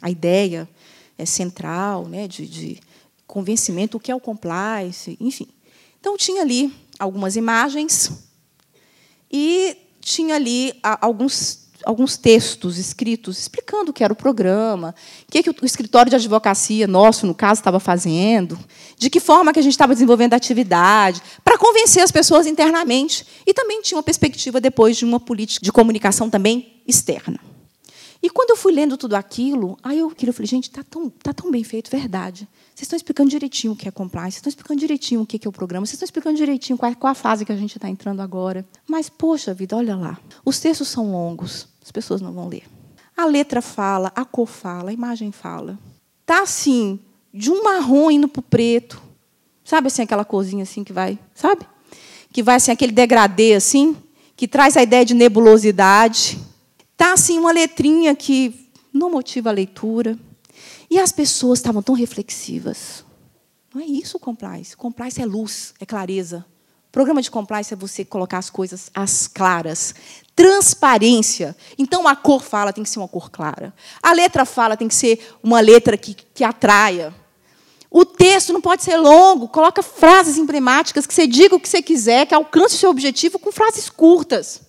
a 0.00 0.10
ideia 0.10 0.68
é 1.18 1.24
central, 1.24 2.06
né? 2.06 2.28
De, 2.28 2.46
de 2.46 2.80
convencimento, 3.26 3.96
o 3.96 4.00
que 4.00 4.12
é 4.12 4.14
o 4.14 4.20
compliance, 4.20 5.16
enfim. 5.20 5.48
Então 5.98 6.16
tinha 6.16 6.42
ali 6.42 6.72
algumas 6.98 7.36
imagens 7.36 8.10
e 9.30 9.76
tinha 10.00 10.34
ali 10.34 10.74
alguns 11.00 11.61
alguns 11.84 12.16
textos 12.16 12.78
escritos 12.78 13.38
explicando 13.38 13.90
o 13.90 13.94
que 13.94 14.04
era 14.04 14.12
o 14.12 14.16
programa, 14.16 14.94
o 15.28 15.32
que, 15.32 15.42
que 15.42 15.50
o 15.50 15.66
escritório 15.66 16.10
de 16.10 16.16
advocacia 16.16 16.86
nosso, 16.86 17.26
no 17.26 17.34
caso, 17.34 17.60
estava 17.60 17.80
fazendo, 17.80 18.58
de 18.96 19.10
que 19.10 19.20
forma 19.20 19.52
que 19.52 19.58
a 19.58 19.62
gente 19.62 19.72
estava 19.72 19.92
desenvolvendo 19.92 20.34
a 20.34 20.36
atividade, 20.36 21.22
para 21.44 21.58
convencer 21.58 22.02
as 22.02 22.12
pessoas 22.12 22.46
internamente. 22.46 23.26
E 23.46 23.52
também 23.54 23.82
tinha 23.82 23.96
uma 23.96 24.02
perspectiva 24.02 24.60
depois 24.60 24.96
de 24.96 25.04
uma 25.04 25.20
política 25.20 25.64
de 25.64 25.72
comunicação 25.72 26.28
também 26.30 26.82
externa. 26.86 27.38
E 28.22 28.30
quando 28.30 28.50
eu 28.50 28.56
fui 28.56 28.72
lendo 28.72 28.96
tudo 28.96 29.14
aquilo, 29.14 29.76
aí 29.82 29.98
eu, 29.98 30.12
eu 30.16 30.32
falei, 30.32 30.46
gente, 30.46 30.68
está 30.68 30.84
tão, 30.84 31.10
tá 31.10 31.32
tão 31.32 31.50
bem 31.50 31.64
feito, 31.64 31.90
verdade. 31.90 32.46
Vocês 32.72 32.82
estão 32.82 32.96
explicando 32.96 33.28
direitinho 33.28 33.72
o 33.72 33.76
que 33.76 33.88
é 33.88 33.90
compliance, 33.90 34.34
vocês 34.34 34.38
estão 34.38 34.50
explicando 34.50 34.78
direitinho 34.78 35.22
o 35.22 35.26
que 35.26 35.44
é 35.44 35.48
o 35.48 35.52
programa, 35.52 35.84
vocês 35.84 35.94
estão 35.94 36.06
explicando 36.06 36.36
direitinho 36.36 36.78
qual, 36.78 36.94
qual 36.94 37.10
a 37.10 37.14
fase 37.14 37.44
que 37.44 37.50
a 37.50 37.56
gente 37.56 37.76
está 37.76 37.88
entrando 37.88 38.20
agora. 38.20 38.64
Mas, 38.86 39.08
poxa 39.08 39.52
vida, 39.52 39.76
olha 39.76 39.96
lá. 39.96 40.20
Os 40.44 40.60
textos 40.60 40.86
são 40.86 41.10
longos, 41.10 41.66
as 41.82 41.90
pessoas 41.90 42.20
não 42.20 42.32
vão 42.32 42.48
ler. 42.48 42.64
A 43.16 43.24
letra 43.26 43.60
fala, 43.60 44.12
a 44.14 44.24
cor 44.24 44.46
fala, 44.46 44.90
a 44.90 44.92
imagem 44.92 45.32
fala. 45.32 45.78
Tá 46.24 46.42
assim, 46.42 47.00
de 47.32 47.50
um 47.50 47.62
marrom 47.62 48.10
indo 48.10 48.28
para 48.28 48.40
o 48.40 48.42
preto. 48.42 49.02
Sabe 49.64 49.88
assim, 49.88 50.02
aquela 50.02 50.24
corzinha 50.24 50.62
assim 50.62 50.82
que 50.84 50.92
vai, 50.92 51.18
sabe? 51.34 51.66
Que 52.32 52.42
vai 52.42 52.56
assim, 52.56 52.70
aquele 52.70 52.92
degradê 52.92 53.54
assim, 53.54 53.96
que 54.36 54.48
traz 54.48 54.76
a 54.76 54.82
ideia 54.82 55.04
de 55.04 55.14
nebulosidade. 55.14 56.38
Tá 56.96 57.12
assim, 57.12 57.38
uma 57.38 57.52
letrinha 57.52 58.14
que 58.14 58.68
não 58.92 59.10
motiva 59.10 59.50
a 59.50 59.52
leitura. 59.52 60.18
E 60.90 60.98
as 60.98 61.12
pessoas 61.12 61.58
estavam 61.58 61.82
tão 61.82 61.94
reflexivas. 61.94 63.04
Não 63.74 63.80
é 63.80 63.86
isso 63.86 64.18
compliance. 64.18 64.76
Compliance 64.76 65.20
é 65.20 65.24
luz, 65.24 65.74
é 65.80 65.86
clareza. 65.86 66.44
Programa 66.90 67.22
de 67.22 67.30
compliance 67.30 67.72
é 67.72 67.76
você 67.76 68.04
colocar 68.04 68.36
as 68.36 68.50
coisas 68.50 68.90
às 68.94 69.26
claras. 69.26 69.94
Transparência. 70.34 71.56
Então, 71.78 72.08
a 72.08 72.16
cor 72.16 72.42
fala 72.42 72.72
tem 72.72 72.84
que 72.84 72.90
ser 72.90 72.98
uma 72.98 73.08
cor 73.08 73.30
clara. 73.30 73.74
A 74.02 74.12
letra 74.12 74.44
fala 74.44 74.76
tem 74.76 74.88
que 74.88 74.94
ser 74.94 75.36
uma 75.42 75.60
letra 75.60 75.96
que, 75.96 76.14
que 76.14 76.42
atraia. 76.42 77.14
O 77.90 78.06
texto 78.06 78.52
não 78.52 78.60
pode 78.60 78.82
ser 78.82 78.96
longo. 78.96 79.48
Coloca 79.48 79.82
frases 79.82 80.38
emblemáticas, 80.38 81.06
que 81.06 81.12
você 81.12 81.26
diga 81.26 81.54
o 81.54 81.60
que 81.60 81.68
você 81.68 81.82
quiser, 81.82 82.26
que 82.26 82.34
alcance 82.34 82.76
o 82.76 82.78
seu 82.78 82.90
objetivo 82.90 83.38
com 83.38 83.52
frases 83.52 83.90
curtas. 83.90 84.62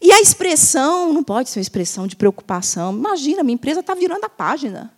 E 0.00 0.12
a 0.12 0.20
expressão 0.20 1.14
não 1.14 1.24
pode 1.24 1.48
ser 1.48 1.58
uma 1.58 1.62
expressão 1.62 2.06
de 2.06 2.14
preocupação. 2.14 2.92
Imagina, 2.92 3.42
minha 3.42 3.54
empresa 3.54 3.80
está 3.80 3.94
virando 3.94 4.24
a 4.24 4.28
página. 4.28 4.93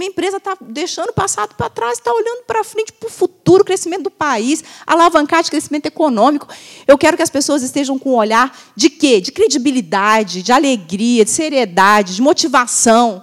Minha 0.00 0.12
empresa 0.12 0.38
está 0.38 0.56
deixando 0.58 1.10
o 1.10 1.12
passado 1.12 1.54
para 1.54 1.68
trás, 1.68 1.98
está 1.98 2.10
olhando 2.10 2.44
para 2.46 2.64
frente, 2.64 2.90
para 2.90 3.06
o 3.06 3.10
futuro, 3.10 3.62
crescimento 3.62 4.04
do 4.04 4.10
país, 4.10 4.64
alavancar 4.86 5.42
de 5.42 5.50
crescimento 5.50 5.84
econômico. 5.84 6.48
Eu 6.86 6.96
quero 6.96 7.18
que 7.18 7.22
as 7.22 7.28
pessoas 7.28 7.62
estejam 7.62 7.98
com 7.98 8.12
um 8.12 8.16
olhar 8.16 8.58
de 8.74 8.88
quê? 8.88 9.20
De 9.20 9.30
credibilidade, 9.30 10.42
de 10.42 10.52
alegria, 10.52 11.22
de 11.22 11.30
seriedade, 11.30 12.14
de 12.16 12.22
motivação. 12.22 13.22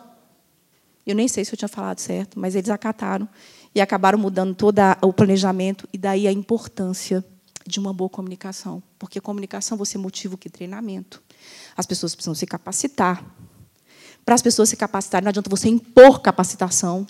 Eu 1.04 1.16
nem 1.16 1.28
sei 1.28 1.44
se 1.44 1.52
eu 1.52 1.58
tinha 1.58 1.68
falado 1.68 1.98
certo, 1.98 2.40
mas 2.40 2.54
eles 2.54 2.70
acataram 2.70 3.28
e 3.74 3.82
acabaram 3.82 4.20
mudando 4.20 4.54
todo 4.54 4.78
o 5.02 5.12
planejamento 5.12 5.90
e 5.92 5.98
daí 5.98 6.28
a 6.28 6.32
importância 6.32 7.26
de 7.66 7.80
uma 7.80 7.92
boa 7.92 8.08
comunicação. 8.08 8.84
Porque 9.00 9.20
comunicação 9.20 9.80
você 9.80 9.98
motiva 9.98 10.36
o 10.36 10.38
que? 10.38 10.48
Treinamento. 10.48 11.24
As 11.76 11.88
pessoas 11.88 12.14
precisam 12.14 12.36
se 12.36 12.46
capacitar 12.46 13.26
para 14.28 14.36
as 14.36 14.42
pessoas 14.42 14.68
se 14.68 14.76
capacitarem. 14.76 15.24
Não 15.24 15.30
adianta 15.30 15.50
você 15.50 15.70
impor 15.70 16.20
capacitação. 16.20 17.08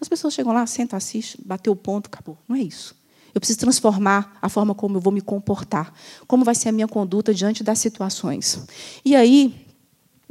As 0.00 0.08
pessoas 0.08 0.32
chegam 0.32 0.52
lá, 0.52 0.64
sentam, 0.68 0.96
assistem, 0.96 1.40
bateu 1.44 1.72
o 1.72 1.76
ponto, 1.76 2.06
acabou. 2.06 2.38
Não 2.48 2.54
é 2.54 2.60
isso. 2.60 2.94
Eu 3.34 3.40
preciso 3.40 3.58
transformar 3.58 4.38
a 4.40 4.48
forma 4.48 4.72
como 4.72 4.96
eu 4.96 5.00
vou 5.00 5.12
me 5.12 5.20
comportar. 5.20 5.92
Como 6.28 6.44
vai 6.44 6.54
ser 6.54 6.68
a 6.68 6.72
minha 6.72 6.86
conduta 6.86 7.34
diante 7.34 7.64
das 7.64 7.80
situações. 7.80 8.60
E 9.04 9.16
aí, 9.16 9.66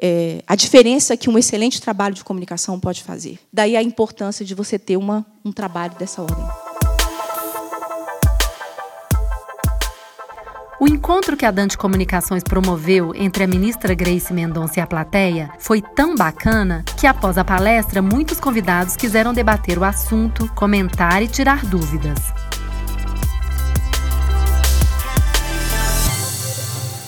é, 0.01 0.41
a 0.47 0.55
diferença 0.55 1.17
que 1.17 1.29
um 1.29 1.37
excelente 1.37 1.81
trabalho 1.81 2.15
de 2.15 2.23
comunicação 2.23 2.79
pode 2.79 3.03
fazer. 3.03 3.37
Daí 3.51 3.75
a 3.75 3.83
importância 3.83 4.45
de 4.45 4.55
você 4.55 4.79
ter 4.79 4.95
uma, 4.95 5.25
um 5.43 5.51
trabalho 5.51 5.97
dessa 5.97 6.21
ordem. 6.21 6.68
O 10.81 10.87
encontro 10.87 11.35
que 11.35 11.45
a 11.45 11.51
Dante 11.51 11.77
Comunicações 11.77 12.41
promoveu 12.41 13.13
entre 13.13 13.43
a 13.43 13.47
ministra 13.47 13.93
Grace 13.93 14.31
Mendonça 14.31 14.79
e 14.79 14.81
a 14.81 14.87
plateia 14.87 15.51
foi 15.59 15.81
tão 15.81 16.15
bacana 16.15 16.85
que, 16.97 17.05
após 17.05 17.37
a 17.37 17.43
palestra, 17.43 18.01
muitos 18.01 18.39
convidados 18.39 18.95
quiseram 18.95 19.33
debater 19.33 19.77
o 19.77 19.83
assunto, 19.83 20.47
comentar 20.53 21.21
e 21.21 21.27
tirar 21.27 21.65
dúvidas. 21.65 22.17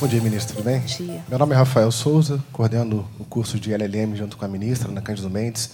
Bom 0.02 0.08
dia, 0.08 0.20
ministro, 0.20 0.58
tudo 0.58 0.66
bem? 0.66 0.82
Bom 0.82 0.86
dia. 1.06 1.24
Meu 1.30 1.40
nome 1.40 1.54
é 1.54 1.58
Rafael 1.58 1.94
Souza, 1.94 2.44
coordeno 2.52 3.08
o 3.18 3.24
curso 3.24 3.58
de 3.58 3.72
LLM 3.74 4.18
junto 4.18 4.36
com 4.36 4.44
a 4.44 4.50
ministra, 4.50 4.92
Ana 4.92 5.00
Cândido 5.00 5.30
Mendes. 5.30 5.72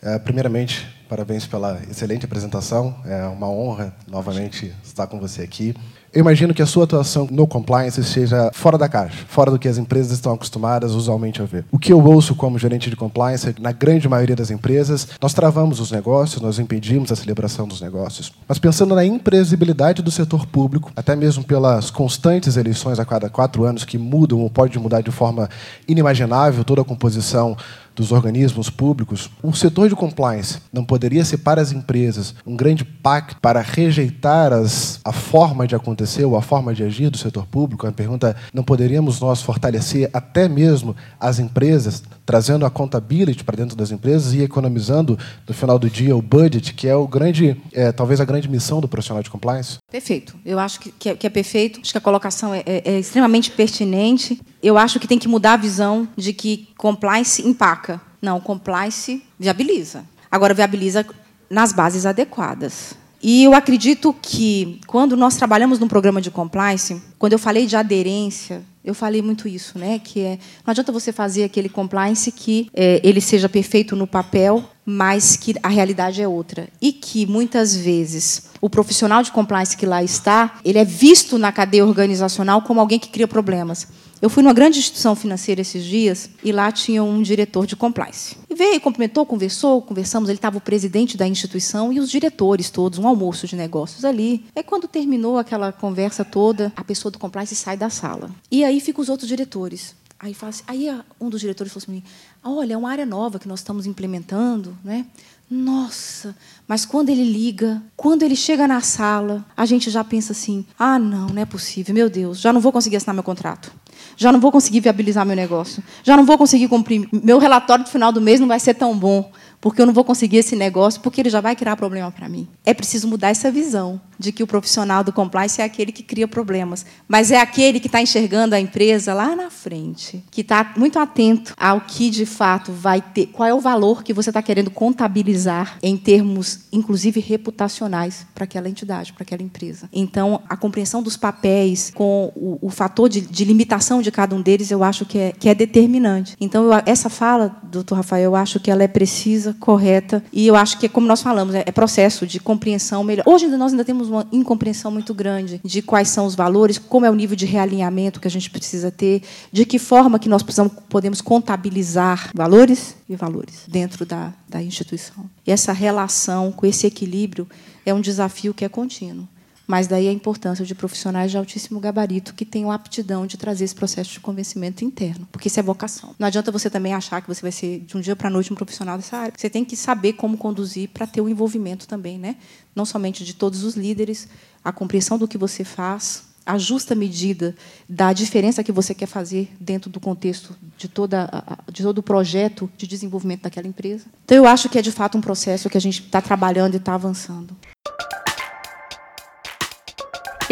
É, 0.00 0.16
primeiramente, 0.16 0.84
parabéns 1.08 1.44
pela 1.44 1.80
excelente 1.90 2.24
apresentação. 2.24 2.96
É 3.04 3.24
uma 3.24 3.48
honra 3.48 3.92
novamente 4.06 4.72
estar 4.84 5.08
com 5.08 5.18
você 5.18 5.42
aqui. 5.42 5.74
Eu 6.14 6.20
imagino 6.20 6.52
que 6.52 6.60
a 6.60 6.66
sua 6.66 6.84
atuação 6.84 7.26
no 7.30 7.46
compliance 7.46 8.04
seja 8.04 8.50
fora 8.52 8.76
da 8.76 8.86
caixa, 8.86 9.24
fora 9.28 9.50
do 9.50 9.58
que 9.58 9.66
as 9.66 9.78
empresas 9.78 10.12
estão 10.12 10.34
acostumadas 10.34 10.92
usualmente 10.92 11.40
a 11.40 11.46
ver. 11.46 11.64
O 11.72 11.78
que 11.78 11.90
eu 11.90 12.04
ouço 12.04 12.34
como 12.34 12.58
gerente 12.58 12.90
de 12.90 12.96
compliance, 12.96 13.48
é 13.48 13.54
na 13.58 13.72
grande 13.72 14.06
maioria 14.06 14.36
das 14.36 14.50
empresas, 14.50 15.08
nós 15.22 15.32
travamos 15.32 15.80
os 15.80 15.90
negócios, 15.90 16.42
nós 16.42 16.58
impedimos 16.58 17.10
a 17.10 17.16
celebração 17.16 17.66
dos 17.66 17.80
negócios. 17.80 18.30
Mas 18.46 18.58
pensando 18.58 18.94
na 18.94 19.06
imprevisibilidade 19.06 20.02
do 20.02 20.10
setor 20.10 20.44
público, 20.44 20.92
até 20.94 21.16
mesmo 21.16 21.44
pelas 21.44 21.90
constantes 21.90 22.58
eleições 22.58 22.98
a 22.98 23.06
cada 23.06 23.30
quatro 23.30 23.64
anos 23.64 23.86
que 23.86 23.96
mudam 23.96 24.40
ou 24.40 24.50
pode 24.50 24.78
mudar 24.78 25.00
de 25.00 25.10
forma 25.10 25.48
inimaginável 25.88 26.62
toda 26.62 26.82
a 26.82 26.84
composição 26.84 27.56
dos 27.94 28.12
organismos 28.12 28.70
públicos, 28.70 29.30
o 29.42 29.52
setor 29.52 29.88
de 29.88 29.96
compliance 29.96 30.60
não 30.72 30.84
poderia 30.84 31.24
ser 31.24 31.38
para 31.38 31.60
as 31.60 31.72
empresas 31.72 32.34
um 32.46 32.56
grande 32.56 32.84
pacto 32.84 33.36
para 33.40 33.60
rejeitar 33.60 34.52
as, 34.52 35.00
a 35.04 35.12
forma 35.12 35.66
de 35.66 35.74
acontecer 35.74 36.24
ou 36.24 36.36
a 36.36 36.42
forma 36.42 36.74
de 36.74 36.82
agir 36.82 37.10
do 37.10 37.18
setor 37.18 37.46
público? 37.46 37.86
A 37.86 37.92
pergunta 37.92 38.30
é, 38.30 38.34
não 38.52 38.62
poderíamos 38.62 39.20
nós 39.20 39.42
fortalecer 39.42 40.08
até 40.12 40.48
mesmo 40.48 40.96
as 41.18 41.38
empresas, 41.38 42.02
trazendo 42.32 42.64
a 42.64 42.70
contabilidade 42.70 43.44
para 43.44 43.56
dentro 43.56 43.76
das 43.76 43.90
empresas 43.90 44.32
e 44.32 44.40
economizando, 44.40 45.18
no 45.46 45.52
final 45.52 45.78
do 45.78 45.90
dia, 45.90 46.16
o 46.16 46.22
budget, 46.22 46.72
que 46.72 46.88
é 46.88 46.96
o 46.96 47.06
grande, 47.06 47.60
é, 47.74 47.92
talvez 47.92 48.22
a 48.22 48.24
grande 48.24 48.48
missão 48.48 48.80
do 48.80 48.88
profissional 48.88 49.22
de 49.22 49.28
compliance? 49.28 49.76
Perfeito. 49.90 50.34
Eu 50.42 50.58
acho 50.58 50.80
que, 50.80 50.90
que, 50.92 51.08
é, 51.10 51.14
que 51.14 51.26
é 51.26 51.30
perfeito. 51.30 51.80
Acho 51.82 51.92
que 51.92 51.98
a 51.98 52.00
colocação 52.00 52.54
é, 52.54 52.62
é, 52.64 52.94
é 52.94 52.98
extremamente 52.98 53.50
pertinente. 53.50 54.40
Eu 54.62 54.78
acho 54.78 54.98
que 54.98 55.06
tem 55.06 55.18
que 55.18 55.28
mudar 55.28 55.52
a 55.52 55.56
visão 55.58 56.08
de 56.16 56.32
que 56.32 56.70
compliance 56.78 57.46
empaca. 57.46 58.00
Não, 58.22 58.40
compliance 58.40 59.22
viabiliza. 59.38 60.02
Agora, 60.30 60.54
viabiliza 60.54 61.04
nas 61.50 61.70
bases 61.74 62.06
adequadas. 62.06 62.94
E 63.22 63.44
eu 63.44 63.52
acredito 63.52 64.16
que, 64.22 64.80
quando 64.86 65.18
nós 65.18 65.36
trabalhamos 65.36 65.78
num 65.78 65.86
programa 65.86 66.22
de 66.22 66.30
compliance, 66.30 67.02
quando 67.18 67.34
eu 67.34 67.38
falei 67.38 67.66
de 67.66 67.76
aderência, 67.76 68.62
eu 68.84 68.94
falei 68.94 69.22
muito 69.22 69.46
isso, 69.46 69.78
né? 69.78 70.00
Que 70.02 70.20
é, 70.20 70.38
não 70.66 70.72
adianta 70.72 70.90
você 70.90 71.12
fazer 71.12 71.44
aquele 71.44 71.68
compliance 71.68 72.32
que 72.32 72.68
é, 72.74 73.00
ele 73.04 73.20
seja 73.20 73.48
perfeito 73.48 73.94
no 73.94 74.06
papel, 74.06 74.64
mas 74.84 75.36
que 75.36 75.54
a 75.62 75.68
realidade 75.68 76.20
é 76.20 76.26
outra. 76.26 76.68
E 76.80 76.92
que, 76.92 77.24
muitas 77.24 77.76
vezes, 77.76 78.50
o 78.60 78.68
profissional 78.68 79.22
de 79.22 79.30
compliance 79.30 79.76
que 79.76 79.86
lá 79.86 80.02
está, 80.02 80.58
ele 80.64 80.78
é 80.78 80.84
visto 80.84 81.38
na 81.38 81.52
cadeia 81.52 81.86
organizacional 81.86 82.62
como 82.62 82.80
alguém 82.80 82.98
que 82.98 83.08
cria 83.08 83.28
problemas. 83.28 83.86
Eu 84.22 84.30
fui 84.30 84.40
numa 84.40 84.54
grande 84.54 84.78
instituição 84.78 85.16
financeira 85.16 85.60
esses 85.60 85.82
dias 85.82 86.30
e 86.44 86.52
lá 86.52 86.70
tinha 86.70 87.02
um 87.02 87.20
diretor 87.20 87.66
de 87.66 87.74
compliance. 87.74 88.36
E 88.48 88.54
veio, 88.54 88.80
cumprimentou, 88.80 89.26
conversou, 89.26 89.82
conversamos. 89.82 90.28
Ele 90.28 90.38
estava 90.38 90.58
o 90.58 90.60
presidente 90.60 91.16
da 91.16 91.26
instituição 91.26 91.92
e 91.92 91.98
os 91.98 92.08
diretores 92.08 92.70
todos, 92.70 93.00
um 93.00 93.08
almoço 93.08 93.48
de 93.48 93.56
negócios 93.56 94.04
ali. 94.04 94.44
É 94.54 94.62
quando 94.62 94.86
terminou 94.86 95.38
aquela 95.38 95.72
conversa 95.72 96.24
toda, 96.24 96.72
a 96.76 96.84
pessoa 96.84 97.10
do 97.10 97.18
compliance 97.18 97.56
sai 97.56 97.76
da 97.76 97.90
sala. 97.90 98.30
E 98.48 98.62
aí 98.62 98.78
ficam 98.78 99.02
os 99.02 99.08
outros 99.08 99.28
diretores. 99.28 99.96
Aí, 100.20 100.32
fala 100.32 100.50
assim, 100.50 100.62
aí 100.68 101.00
um 101.20 101.28
dos 101.28 101.40
diretores 101.40 101.72
falou 101.72 101.82
assim: 101.82 102.04
Olha, 102.44 102.74
é 102.74 102.76
uma 102.76 102.92
área 102.92 103.04
nova 103.04 103.40
que 103.40 103.48
nós 103.48 103.58
estamos 103.58 103.86
implementando, 103.86 104.78
né? 104.84 105.04
Nossa, 105.50 106.36
mas 106.68 106.86
quando 106.86 107.08
ele 107.08 107.24
liga, 107.24 107.82
quando 107.96 108.22
ele 108.22 108.36
chega 108.36 108.68
na 108.68 108.80
sala, 108.80 109.44
a 109.56 109.66
gente 109.66 109.90
já 109.90 110.04
pensa 110.04 110.30
assim: 110.30 110.64
ah, 110.78 110.96
não, 110.96 111.26
não 111.26 111.42
é 111.42 111.44
possível, 111.44 111.92
meu 111.92 112.08
Deus, 112.08 112.38
já 112.38 112.52
não 112.52 112.60
vou 112.60 112.70
conseguir 112.70 112.98
assinar 112.98 113.14
meu 113.14 113.24
contrato 113.24 113.81
já 114.16 114.32
não 114.32 114.40
vou 114.40 114.52
conseguir 114.52 114.80
viabilizar 114.80 115.24
meu 115.24 115.36
negócio, 115.36 115.82
já 116.02 116.16
não 116.16 116.24
vou 116.24 116.38
conseguir 116.38 116.68
cumprir, 116.68 117.08
meu 117.12 117.38
relatório 117.38 117.84
de 117.84 117.90
final 117.90 118.12
do 118.12 118.20
mês 118.20 118.40
não 118.40 118.48
vai 118.48 118.60
ser 118.60 118.74
tão 118.74 118.96
bom, 118.96 119.30
porque 119.62 119.80
eu 119.80 119.86
não 119.86 119.94
vou 119.94 120.04
conseguir 120.04 120.38
esse 120.38 120.56
negócio, 120.56 121.00
porque 121.00 121.20
ele 121.20 121.30
já 121.30 121.40
vai 121.40 121.54
criar 121.54 121.76
problema 121.76 122.10
para 122.10 122.28
mim. 122.28 122.48
É 122.66 122.74
preciso 122.74 123.06
mudar 123.06 123.28
essa 123.28 123.50
visão 123.50 124.00
de 124.18 124.32
que 124.32 124.42
o 124.42 124.46
profissional 124.46 125.02
do 125.04 125.12
compliance 125.12 125.60
é 125.60 125.64
aquele 125.64 125.92
que 125.92 126.02
cria 126.02 126.26
problemas, 126.26 126.84
mas 127.08 127.30
é 127.30 127.40
aquele 127.40 127.78
que 127.78 127.86
está 127.86 128.02
enxergando 128.02 128.54
a 128.54 128.60
empresa 128.60 129.14
lá 129.14 129.34
na 129.36 129.50
frente, 129.50 130.22
que 130.30 130.40
está 130.40 130.72
muito 130.76 130.98
atento 130.98 131.54
ao 131.56 131.80
que 131.80 132.10
de 132.10 132.26
fato 132.26 132.72
vai 132.72 133.00
ter, 133.00 133.26
qual 133.26 133.48
é 133.48 133.54
o 133.54 133.60
valor 133.60 134.02
que 134.02 134.12
você 134.12 134.30
está 134.30 134.42
querendo 134.42 134.70
contabilizar 134.70 135.78
em 135.82 135.96
termos, 135.96 136.60
inclusive 136.72 137.20
reputacionais, 137.20 138.26
para 138.34 138.44
aquela 138.44 138.68
entidade, 138.68 139.12
para 139.12 139.22
aquela 139.22 139.42
empresa. 139.42 139.88
Então, 139.92 140.42
a 140.48 140.56
compreensão 140.56 141.02
dos 141.02 141.16
papéis 141.16 141.92
com 141.94 142.32
o, 142.34 142.58
o 142.60 142.70
fator 142.70 143.08
de, 143.08 143.20
de, 143.20 143.44
limitação 143.44 144.02
de 144.02 144.10
cada 144.10 144.34
um 144.34 144.42
deles, 144.42 144.70
eu 144.72 144.82
acho 144.82 145.06
que 145.06 145.18
é, 145.18 145.32
que 145.32 145.48
é 145.48 145.54
determinante. 145.54 146.36
Então, 146.40 146.64
eu, 146.64 146.82
essa 146.84 147.08
fala, 147.08 147.60
doutor 147.62 147.96
Rafael, 147.96 148.24
eu 148.24 148.36
acho 148.36 148.58
que 148.58 148.70
ela 148.70 148.82
é 148.82 148.88
precisa 148.88 149.51
correta. 149.54 150.22
E 150.32 150.46
eu 150.46 150.56
acho 150.56 150.78
que, 150.78 150.88
como 150.88 151.06
nós 151.06 151.22
falamos, 151.22 151.54
é, 151.54 151.62
é 151.66 151.72
processo 151.72 152.26
de 152.26 152.40
compreensão 152.40 153.02
melhor. 153.04 153.24
Hoje 153.26 153.46
nós 153.48 153.72
ainda 153.72 153.84
temos 153.84 154.08
uma 154.08 154.26
incompreensão 154.32 154.90
muito 154.90 155.12
grande 155.14 155.60
de 155.64 155.82
quais 155.82 156.08
são 156.08 156.26
os 156.26 156.34
valores, 156.34 156.78
como 156.78 157.06
é 157.06 157.10
o 157.10 157.14
nível 157.14 157.36
de 157.36 157.46
realinhamento 157.46 158.20
que 158.20 158.28
a 158.28 158.30
gente 158.30 158.50
precisa 158.50 158.90
ter, 158.90 159.22
de 159.50 159.64
que 159.64 159.78
forma 159.78 160.18
que 160.18 160.28
nós 160.28 160.42
precisamos, 160.42 160.72
podemos 160.88 161.20
contabilizar 161.20 162.30
valores 162.34 162.96
e 163.08 163.16
valores 163.16 163.64
dentro 163.68 164.04
da, 164.04 164.32
da 164.48 164.62
instituição. 164.62 165.24
E 165.46 165.50
essa 165.50 165.72
relação 165.72 166.52
com 166.52 166.66
esse 166.66 166.86
equilíbrio 166.86 167.48
é 167.84 167.92
um 167.92 168.00
desafio 168.00 168.54
que 168.54 168.64
é 168.64 168.68
contínuo. 168.68 169.28
Mas 169.66 169.86
daí 169.86 170.08
a 170.08 170.12
importância 170.12 170.64
de 170.64 170.74
profissionais 170.74 171.30
de 171.30 171.36
altíssimo 171.36 171.80
gabarito 171.80 172.34
que 172.34 172.44
tenham 172.44 172.70
aptidão 172.70 173.26
de 173.26 173.36
trazer 173.36 173.64
esse 173.64 173.74
processo 173.74 174.10
de 174.10 174.20
convencimento 174.20 174.84
interno, 174.84 175.26
porque 175.30 175.48
isso 175.48 175.60
é 175.60 175.62
vocação. 175.62 176.14
Não 176.18 176.26
adianta 176.26 176.50
você 176.50 176.68
também 176.68 176.94
achar 176.94 177.20
que 177.22 177.28
você 177.28 177.40
vai 177.40 177.52
ser 177.52 177.80
de 177.80 177.96
um 177.96 178.00
dia 178.00 178.16
para 178.16 178.28
a 178.28 178.30
noite 178.30 178.52
um 178.52 178.56
profissional 178.56 178.96
dessa 178.96 179.16
área. 179.16 179.34
Você 179.36 179.48
tem 179.48 179.64
que 179.64 179.76
saber 179.76 180.14
como 180.14 180.36
conduzir 180.36 180.88
para 180.88 181.06
ter 181.06 181.20
o 181.20 181.28
envolvimento 181.28 181.86
também, 181.86 182.18
né? 182.18 182.36
Não 182.74 182.84
somente 182.84 183.24
de 183.24 183.34
todos 183.34 183.62
os 183.62 183.74
líderes, 183.74 184.28
a 184.64 184.72
compreensão 184.72 185.16
do 185.16 185.28
que 185.28 185.38
você 185.38 185.64
faz, 185.64 186.24
a 186.44 186.58
justa 186.58 186.94
medida 186.94 187.54
da 187.88 188.12
diferença 188.12 188.64
que 188.64 188.72
você 188.72 188.94
quer 188.94 189.06
fazer 189.06 189.50
dentro 189.60 189.88
do 189.88 190.00
contexto 190.00 190.56
de, 190.76 190.88
toda, 190.88 191.28
de 191.70 191.82
todo 191.82 191.98
o 191.98 192.02
projeto 192.02 192.70
de 192.76 192.86
desenvolvimento 192.86 193.42
daquela 193.42 193.66
empresa. 193.66 194.06
Então, 194.24 194.36
eu 194.36 194.46
acho 194.46 194.68
que 194.68 194.78
é, 194.78 194.82
de 194.82 194.90
fato, 194.90 195.16
um 195.16 195.20
processo 195.20 195.70
que 195.70 195.78
a 195.78 195.80
gente 195.80 196.02
está 196.02 196.20
trabalhando 196.20 196.74
e 196.74 196.78
está 196.78 196.94
avançando. 196.94 197.56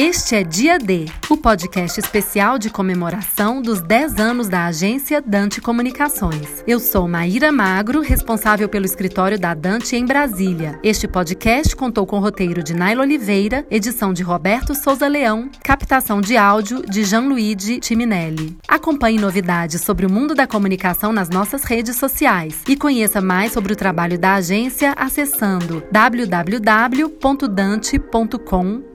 Este 0.03 0.35
é 0.35 0.43
Dia 0.43 0.79
D, 0.79 1.05
o 1.29 1.37
podcast 1.37 2.01
especial 2.01 2.59
de 2.59 2.71
comemoração 2.71 3.61
dos 3.61 3.83
10 3.83 4.19
anos 4.19 4.49
da 4.49 4.65
agência 4.65 5.21
Dante 5.21 5.61
Comunicações. 5.61 6.65
Eu 6.67 6.81
sou 6.81 7.07
Maíra 7.07 7.53
Magro, 7.53 8.01
responsável 8.01 8.67
pelo 8.67 8.87
escritório 8.87 9.39
da 9.39 9.53
Dante 9.53 9.97
em 9.97 10.07
Brasília. 10.07 10.81
Este 10.83 11.07
podcast 11.07 11.77
contou 11.77 12.07
com 12.07 12.19
roteiro 12.19 12.63
de 12.63 12.73
Naila 12.73 13.03
Oliveira, 13.03 13.67
edição 13.71 14.15
de 14.15 14.23
Roberto 14.23 14.75
Souza 14.75 15.07
Leão, 15.07 15.51
captação 15.63 16.23
de 16.23 16.35
áudio 16.35 16.81
de 16.81 17.05
Jean-Luigi 17.05 17.79
Timinelli. 17.79 18.57
Acompanhe 18.67 19.19
novidades 19.19 19.83
sobre 19.83 20.07
o 20.07 20.11
mundo 20.11 20.35
da 20.35 20.47
comunicação 20.47 21.13
nas 21.13 21.29
nossas 21.29 21.63
redes 21.65 21.97
sociais 21.97 22.63
e 22.67 22.75
conheça 22.75 23.21
mais 23.21 23.53
sobre 23.53 23.75
o 23.75 23.77
trabalho 23.77 24.19
da 24.19 24.37
agência 24.37 24.95
acessando 24.97 25.83
www.dante.com 25.93 28.89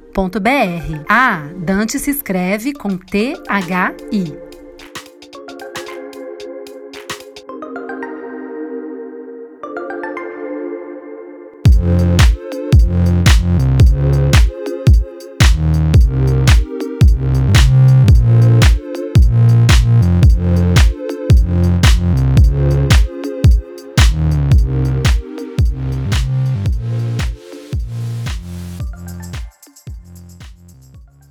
Ah, 1.09 1.49
Dante 1.57 1.99
se 1.99 2.09
escreve 2.09 2.71
com 2.71 2.97
T-H-I. 2.97 4.44